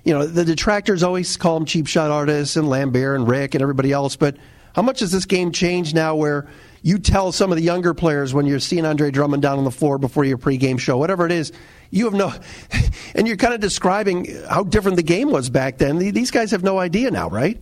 you 0.04 0.14
know, 0.14 0.26
the 0.26 0.44
detractors 0.44 1.04
always 1.04 1.38
call 1.38 1.56
them 1.60 1.66
cheap 1.66 1.88
shot 1.88 2.12
artists 2.12 2.58
and 2.58 2.68
Laimbeer 2.68 3.16
and 3.16 3.28
Rick 3.28 3.56
and 3.56 3.62
everybody 3.62 3.92
else, 3.92 4.16
but 4.16 4.36
how 4.76 4.82
much 4.82 5.00
has 5.00 5.12
this 5.12 5.26
game 5.26 5.52
changed 5.52 5.96
now 5.96 6.16
where 6.16 6.48
you 6.82 7.00
tell 7.00 7.32
some 7.32 7.52
of 7.52 7.58
the 7.58 7.64
younger 7.64 7.94
players 7.94 8.34
when 8.34 8.46
you're 8.46 8.60
seeing 8.60 8.86
Andre 8.86 9.12
Drummond 9.12 9.42
down 9.42 9.58
on 9.58 9.64
the 9.64 9.72
floor 9.72 9.98
before 9.98 10.24
your 10.24 10.38
pregame 10.38 10.80
show, 10.80 10.98
whatever 10.98 11.26
it 11.26 11.32
is, 11.32 11.52
you 11.90 12.06
have 12.06 12.14
no, 12.14 12.34
and 13.16 13.28
you're 13.28 13.38
kind 13.38 13.54
of 13.54 13.60
describing 13.60 14.26
how 14.50 14.64
different 14.64 14.98
the 14.98 15.04
game 15.04 15.32
was 15.32 15.50
back 15.50 15.78
then. 15.78 15.98
These 15.98 16.32
guys 16.32 16.52
have 16.52 16.64
no 16.64 16.80
idea 16.80 17.12
now, 17.12 17.30
right? 17.30 17.60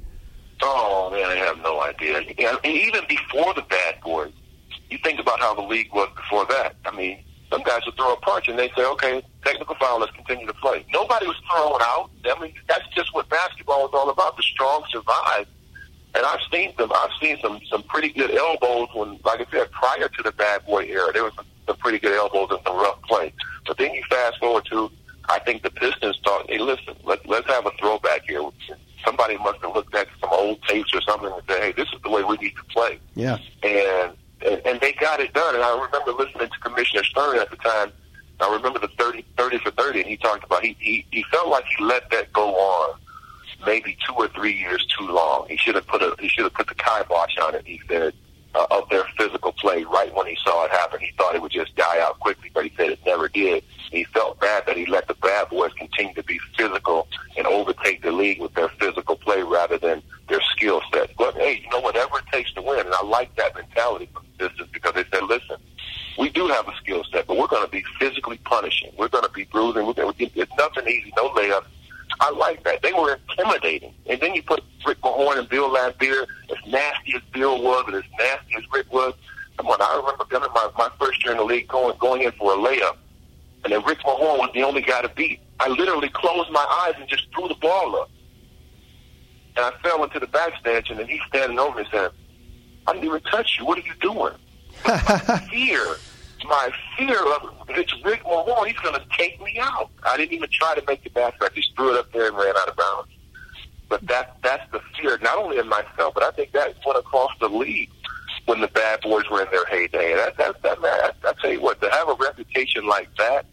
Oh 0.62 1.10
man, 1.12 1.26
I 1.26 1.36
have 1.36 1.58
no 1.60 1.82
idea. 1.82 2.18
And 2.18 2.66
even 2.66 3.02
before 3.08 3.54
the 3.54 3.64
bad 3.64 4.00
boys, 4.02 4.32
you 4.90 4.98
think 5.04 5.20
about 5.20 5.40
how 5.40 5.54
the 5.54 5.62
league 5.62 5.94
was 5.94 6.10
before 6.16 6.46
that. 6.46 6.76
I 6.86 6.96
mean, 6.96 7.24
some 7.52 7.64
guys 7.64 7.82
would 7.86 7.96
throw 7.96 8.14
a 8.14 8.18
punch 8.18 8.48
and 8.48 8.58
they 8.58 8.70
say, 8.76 8.86
okay, 8.86 9.24
technical 9.44 9.76
foul, 9.76 10.00
let's 10.00 10.12
continue 10.14 10.48
to 10.48 10.54
play. 10.54 10.86
Nobody 10.94 11.28
was 11.28 11.38
thrown 11.52 11.80
out. 11.82 12.10
I 12.26 12.40
mean, 12.42 12.54
that's 12.68 12.88
just 12.96 13.14
what 13.14 13.30
basketball 13.30 13.84
was 13.84 13.92
all 13.94 14.10
about. 14.10 14.38
The 14.38 14.44
strong 14.44 14.84
survive. 14.90 15.48
And 16.16 16.26
I've 16.26 16.40
seen 16.52 16.74
them. 16.78 16.92
I've 16.96 17.12
seen 17.22 17.38
some 17.42 17.60
some 17.70 17.84
pretty 17.84 18.10
good 18.10 18.34
elbows 18.34 18.88
when, 18.94 19.20
like 19.26 19.42
I 19.42 19.52
said, 19.52 19.70
prior 19.72 20.08
to 20.08 20.24
the 20.24 20.32
bad 20.32 20.66
boy 20.66 20.86
era, 20.86 21.12
there 21.12 21.24
was 21.24 21.34
some, 21.36 21.46
some 21.68 21.78
pretty 21.78 22.00
good 22.00 22.14
elbows 22.14 22.50
and 22.52 22.60
some 22.66 22.78
rough 22.78 23.02
play. 23.04 23.34
But 23.68 23.78
then 23.78 23.94
you 23.94 24.02
fast 24.10 24.40
forward 24.40 24.66
to, 24.72 24.90
I 25.28 25.40
think 25.40 25.64
the 25.64 25.72
Pistons 25.72 26.18
thought, 26.24 26.50
hey, 26.50 26.60
listen, 26.60 26.96
let, 27.04 27.28
let's 27.28 27.48
have 27.48 27.66
a 27.66 27.72
throwback 27.80 28.24
here. 28.28 28.42
Somebody 29.04 29.38
must 29.38 29.60
have 29.62 29.76
looked 29.76 29.94
at 29.94 30.08
some 30.22 30.30
old 30.32 30.62
tapes 30.64 30.94
or 30.94 31.02
something 31.02 31.32
and 31.32 31.42
said, 31.48 31.62
hey, 31.62 31.72
this 31.74 31.88
is 31.94 32.02
the 32.02 32.10
way 32.10 32.24
we 32.24 32.38
need 32.38 32.56
to 32.56 32.64
play. 32.66 33.00
Yeah. 33.16 33.38
And 33.64 34.14
and, 34.46 34.62
and 34.66 34.80
they 34.82 34.94
got 34.94 35.20
it 35.20 35.34
done. 35.34 35.56
And 35.56 35.64
I 35.64 35.74
remember 35.84 36.12
listening 36.12 36.50
to 36.50 36.60
Commissioner 36.60 37.04
Stern 37.04 37.40
at 37.40 37.50
the 37.50 37.58
time. 37.58 37.92
I 38.40 38.54
remember 38.54 38.80
the 38.80 38.90
30, 39.00 39.26
30 39.38 39.58
for 39.60 39.72
30, 39.72 40.02
and 40.02 40.10
he 40.10 40.18
talked 40.18 40.44
about 40.44 40.64
he, 40.64 40.76
he, 40.80 41.06
he 41.12 41.24
felt 41.32 41.48
like 41.48 41.64
he 41.66 41.84
let 41.84 42.10
that 42.12 42.34
go 42.34 42.54
on 42.54 43.00
maybe 43.66 43.98
two 44.06 44.14
or 44.14 44.28
three 44.30 44.54
years 44.54 44.86
too 44.98 45.08
long. 45.08 45.48
He 45.50 45.58
should 45.58 45.76
have 45.76 45.88
put 45.88 46.02
a 46.02 46.16
he 46.20 46.28
should 46.28 46.44
have 46.44 46.54
put 46.54 46.68
the 46.68 46.76
kibosh 46.76 47.38
on 47.42 47.56
it. 47.56 47.64
He 47.66 47.82
said 47.88 48.14
uh, 48.56 48.66
of 48.72 48.90
their 48.90 49.06
physical 49.18 49.52
play 49.54 49.84
right 49.84 50.14
when 50.16 50.26
he 50.28 50.38
saw 50.44 50.66
it 50.66 50.72
happen. 50.72 51.00
He 51.00 51.12
thought 51.18 51.36
it 51.36 51.42
would 51.42 51.52
just 51.52 51.76
die 51.76 52.00
out 52.00 52.20
quickly, 52.20 52.50
but 52.54 52.64
he 52.64 52.72
said 52.78 52.90
it 52.90 53.00
never 53.06 53.28
did. 53.28 53.64
He 53.92 54.04
felt 54.06 54.40
bad 54.40 54.66
that 54.66 54.78
he 54.78 54.86
let 54.86 55.08
the 55.08 55.14
bad 55.16 55.50
boys 55.50 55.72
continue 55.74 56.14
to 56.16 56.24
be 56.24 56.40
physical 56.58 57.08
and 57.38 57.46
overtake 57.48 58.02
the 58.02 58.12
league 58.12 58.40
with 58.40 58.54
their 58.54 58.70
physical 58.70 59.16
play 59.16 59.44
rather 59.44 59.78
than 59.78 60.02
their 60.28 60.42
skill 60.42 60.82
set. 60.94 61.12
But 61.18 61.36
hey, 61.36 61.62
you 61.64 61.70
know 61.70 61.82
whatever 61.82 62.20
it 62.20 62.26
takes 62.32 62.54
to 62.54 62.62
win, 62.62 62.80
and 62.80 62.94
I 62.94 63.04
like 63.04 63.36
that 63.36 63.56
mentality 63.56 64.10
from 64.14 64.26
the 64.38 64.48
Pistons 64.48 64.70
because 64.72 64.94
they 64.94 65.06
said, 65.12 65.24
listen, 65.24 65.58
we 66.18 66.30
do 66.30 66.48
have 66.48 66.68
a 66.68 66.76
skill 66.78 67.04
set, 67.12 67.28
but 67.28 67.38
we're 67.38 67.48
going 67.48 67.66
to 67.66 67.72
be 67.72 67.84
physically 68.00 68.38
punishing. 68.46 68.92
We're 68.98 69.10
going 69.10 69.26
to 69.26 69.32
be 69.32 69.44
bruising. 69.46 69.86
We're 69.86 69.94
going 69.94 70.14
to, 70.14 70.24
it's 70.36 70.52
nothing 70.58 70.88
easy, 70.88 71.14
no 71.18 71.30
layups. 71.30 71.66
I 72.20 72.32
like 72.32 72.64
that. 72.64 72.82
They 72.82 72.94
were 72.94 73.20
intimidating. 73.30 73.94
And 74.08 74.20
then 74.22 74.36
you 74.36 74.44
put 74.44 74.64
Rick 74.86 75.02
Mahorn 75.02 75.40
and 75.40 75.50
Bill 75.50 75.70
Laimbeer, 75.70 76.26
as 76.50 76.72
nasty 76.72 77.16
as 77.16 77.22
Bill 77.34 77.62
was 77.62 77.86
and 77.88 77.96
as 77.96 78.04
nasty 78.18 78.56
as 78.58 78.64
Rick 78.72 78.92
was. 78.92 79.14
Come 79.58 79.68
on, 79.68 79.82
I 79.82 79.98
remember 79.98 80.26
coming 80.26 80.50
my, 80.54 80.70
my 80.78 80.90
first 81.00 81.24
year 81.24 81.32
in 81.34 81.38
the 81.38 81.44
league 81.44 81.68
going 81.68 81.98
going 81.98 82.22
in 82.22 82.32
for 82.34 82.54
a 82.54 82.58
layup. 82.58 82.98
And 83.64 83.74
then 83.74 83.84
Rick 83.84 84.00
Mahorn 84.00 84.40
was 84.40 84.52
the 84.54 84.64
only 84.64 84.82
guy 84.82 85.02
to 85.02 85.10
beat. 85.10 85.40
I 85.60 85.70
literally 85.70 86.10
closed 86.10 86.52
my 86.52 86.66
eyes 86.86 86.96
and 87.00 87.10
just 87.10 87.28
threw 87.34 87.48
the 87.48 87.56
ball 87.56 87.96
up. 87.96 88.10
And 89.58 89.66
I 89.66 89.72
fell 89.82 90.04
into 90.04 90.20
the 90.20 90.28
backstretch, 90.28 90.90
and 90.90 91.00
then 91.00 91.08
he's 91.08 91.22
standing 91.28 91.58
over 91.58 91.78
me 91.78 91.84
and 91.84 91.92
said, 91.92 92.12
I 92.88 92.94
didn't 92.94 93.06
even 93.06 93.22
touch 93.22 93.58
you. 93.58 93.66
What 93.66 93.78
are 93.78 93.82
you 93.82 93.94
doing? 94.02 94.34
fear 95.50 95.96
my 96.48 96.70
fear 96.98 97.18
of 97.34 97.56
it's 97.70 97.94
Rick 98.04 98.24
To 99.10 99.18
take 99.18 99.42
me 99.42 99.58
out. 99.60 99.90
I 100.04 100.18
didn't 100.18 100.34
even 100.34 100.50
try 100.52 100.76
to 100.76 100.84
make 100.88 101.04
the 101.04 101.10
basket. 101.10 101.44
I 101.44 101.50
just 101.56 101.76
threw 101.76 101.94
it 101.94 102.00
up 102.00 102.12
there 102.12 102.28
and 102.28 102.38
ran 102.38 102.56
out 102.58 102.70
of 102.70 102.76
bounds. 102.76 103.10
But 103.88 104.08
that 104.08 104.38
that's 104.42 104.70
the 104.72 104.82
fear, 105.00 105.18
not 105.22 105.38
only 105.38 105.58
in 105.58 105.68
myself, 105.68 106.14
but 106.14 106.24
I 106.24 106.32
think 106.32 106.52
that 106.54 106.76
went 106.86 106.98
across 106.98 107.32
the 107.40 107.50
league 107.50 107.90
when 108.46 108.62
the 108.62 108.68
bad 108.68 109.02
boys 109.02 109.24
were 109.30 109.42
in 109.42 109.48
their 109.52 109.66
heyday. 109.66 110.12
And 110.12 110.20
that, 110.20 110.38
that, 110.38 110.62
that, 110.62 110.82
man, 110.82 110.92
I, 110.92 111.12
I 111.30 111.34
tell 111.42 111.52
you 111.52 111.62
what, 111.62 111.82
to 111.82 111.90
have 111.90 112.10
a 112.10 112.16
reputation 112.16 112.88
like 112.88 113.10
that, 113.18 113.46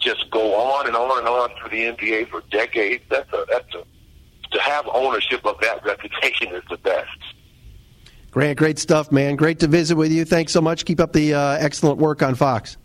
just 0.00 0.30
go 0.30 0.54
on 0.54 0.86
and 0.86 0.96
on 0.96 1.18
and 1.18 1.28
on 1.28 1.50
through 1.58 1.70
the 1.70 1.84
NBA 1.96 2.28
for 2.28 2.42
decades, 2.50 3.04
that's 3.08 3.32
a, 3.32 3.44
that's 3.50 3.74
a, 3.74 3.84
to 4.50 4.60
have 4.60 4.88
ownership 4.92 5.44
of 5.44 5.60
that 5.60 5.84
reputation 5.84 6.54
is 6.54 6.62
the 6.70 6.78
best. 6.78 7.08
Grant, 8.30 8.58
great 8.58 8.78
stuff, 8.78 9.10
man. 9.10 9.36
Great 9.36 9.60
to 9.60 9.66
visit 9.66 9.96
with 9.96 10.12
you. 10.12 10.24
Thanks 10.24 10.52
so 10.52 10.60
much. 10.60 10.84
Keep 10.84 11.00
up 11.00 11.12
the 11.12 11.34
uh, 11.34 11.56
excellent 11.58 11.98
work 11.98 12.22
on 12.22 12.34
Fox. 12.34 12.76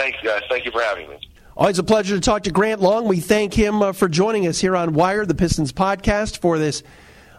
Thanks, 0.00 0.18
guys. 0.24 0.42
Thank 0.48 0.64
you 0.64 0.70
for 0.70 0.80
having 0.80 1.10
me. 1.10 1.18
Always 1.54 1.78
a 1.78 1.82
pleasure 1.82 2.14
to 2.14 2.22
talk 2.22 2.44
to 2.44 2.50
Grant 2.50 2.80
Long. 2.80 3.06
We 3.06 3.20
thank 3.20 3.52
him 3.52 3.82
uh, 3.82 3.92
for 3.92 4.08
joining 4.08 4.46
us 4.46 4.58
here 4.58 4.74
on 4.74 4.94
Wire, 4.94 5.26
the 5.26 5.34
Pistons 5.34 5.74
podcast, 5.74 6.38
for 6.38 6.58
this 6.58 6.82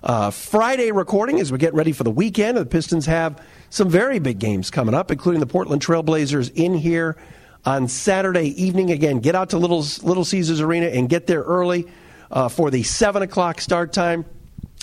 uh, 0.04 0.30
Friday 0.30 0.91
recording 0.91 1.39
as 1.39 1.52
we 1.52 1.58
get 1.58 1.74
ready 1.74 1.91
for 1.91 2.04
the 2.04 2.12
weekend. 2.12 2.58
The 2.58 2.67
Pistons 2.67 3.08
have 3.08 3.43
some 3.71 3.89
very 3.89 4.19
big 4.19 4.38
games 4.38 4.69
coming 4.69 4.93
up, 4.93 5.10
including 5.10 5.39
the 5.39 5.47
Portland 5.47 5.82
Trailblazers 5.82 6.52
in 6.54 6.76
here 6.76 7.17
on 7.65 7.88
Saturday 7.88 8.50
evening. 8.63 8.91
Again, 8.91 9.21
get 9.21 9.34
out 9.34 9.50
to 9.50 9.58
Little, 9.58 9.84
Little 10.04 10.24
Caesars 10.24 10.62
Arena 10.62 10.86
and 10.86 11.10
get 11.10 11.26
there 11.26 11.41
early 11.41 11.88
uh, 12.30 12.47
for 12.47 12.69
the 12.69 12.84
7 12.84 13.24
o'clock 13.24 13.60
start 13.60 13.91
time 13.91 14.24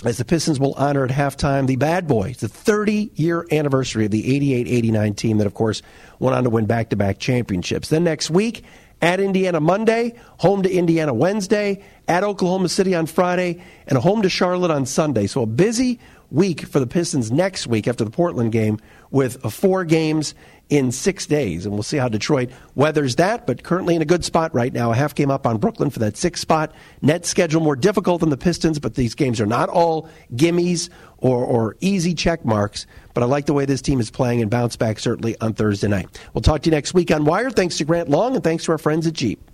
as 0.05 0.17
the 0.17 0.25
Pistons 0.25 0.59
will 0.59 0.73
honor 0.75 1.03
at 1.03 1.11
halftime 1.11 1.67
the 1.67 1.75
Bad 1.75 2.07
Boys, 2.07 2.37
the 2.37 2.47
30 2.47 3.11
year 3.15 3.45
anniversary 3.51 4.05
of 4.05 4.11
the 4.11 4.35
88 4.35 4.67
89 4.67 5.13
team 5.13 5.37
that, 5.39 5.47
of 5.47 5.53
course, 5.53 5.81
went 6.19 6.35
on 6.35 6.43
to 6.45 6.49
win 6.49 6.65
back 6.65 6.89
to 6.89 6.95
back 6.95 7.19
championships. 7.19 7.89
Then 7.89 8.03
next 8.03 8.29
week, 8.29 8.63
at 9.01 9.19
Indiana 9.19 9.59
Monday, 9.59 10.15
home 10.39 10.63
to 10.63 10.71
Indiana 10.71 11.13
Wednesday, 11.13 11.83
at 12.07 12.23
Oklahoma 12.23 12.69
City 12.69 12.95
on 12.95 13.05
Friday, 13.05 13.61
and 13.87 13.97
home 13.97 14.21
to 14.21 14.29
Charlotte 14.29 14.71
on 14.71 14.85
Sunday. 14.85 15.27
So 15.27 15.43
a 15.43 15.45
busy 15.45 15.99
week 16.31 16.61
for 16.61 16.79
the 16.79 16.87
Pistons 16.87 17.31
next 17.31 17.67
week 17.67 17.87
after 17.87 18.03
the 18.03 18.11
Portland 18.11 18.51
game 18.51 18.79
with 19.09 19.41
four 19.51 19.85
games 19.85 20.35
in 20.69 20.91
six 20.91 21.25
days. 21.25 21.65
And 21.65 21.73
we'll 21.73 21.83
see 21.83 21.97
how 21.97 22.07
Detroit 22.07 22.51
weathers 22.75 23.15
that, 23.15 23.47
but 23.47 23.63
currently 23.63 23.95
in 23.95 24.01
a 24.01 24.05
good 24.05 24.23
spot 24.23 24.53
right 24.53 24.71
now. 24.71 24.91
A 24.91 24.95
half 24.95 25.15
game 25.15 25.31
up 25.31 25.45
on 25.45 25.57
Brooklyn 25.57 25.89
for 25.89 25.99
that 25.99 26.15
sixth 26.15 26.41
spot. 26.41 26.71
Net 27.01 27.25
schedule 27.25 27.61
more 27.61 27.75
difficult 27.75 28.21
than 28.21 28.29
the 28.29 28.37
Pistons, 28.37 28.79
but 28.79 28.95
these 28.95 29.15
games 29.15 29.41
are 29.41 29.45
not 29.45 29.69
all 29.69 30.07
gimmies 30.35 30.89
or, 31.17 31.43
or 31.43 31.75
easy 31.81 32.13
check 32.13 32.45
marks. 32.45 32.85
But 33.13 33.23
I 33.23 33.25
like 33.25 33.47
the 33.47 33.53
way 33.53 33.65
this 33.65 33.81
team 33.81 33.99
is 33.99 34.11
playing 34.11 34.41
and 34.41 34.49
bounce 34.51 34.75
back 34.75 34.99
certainly 34.99 35.35
on 35.41 35.53
Thursday 35.53 35.87
night. 35.87 36.19
We'll 36.33 36.41
talk 36.41 36.61
to 36.61 36.69
you 36.69 36.71
next 36.71 36.93
week 36.93 37.11
on 37.11 37.25
Wire. 37.25 37.49
Thanks 37.49 37.77
to 37.77 37.85
Grant 37.85 38.09
Long 38.09 38.35
and 38.35 38.43
thanks 38.43 38.65
to 38.65 38.71
our 38.71 38.77
friends 38.77 39.07
at 39.07 39.13
Jeep. 39.13 39.48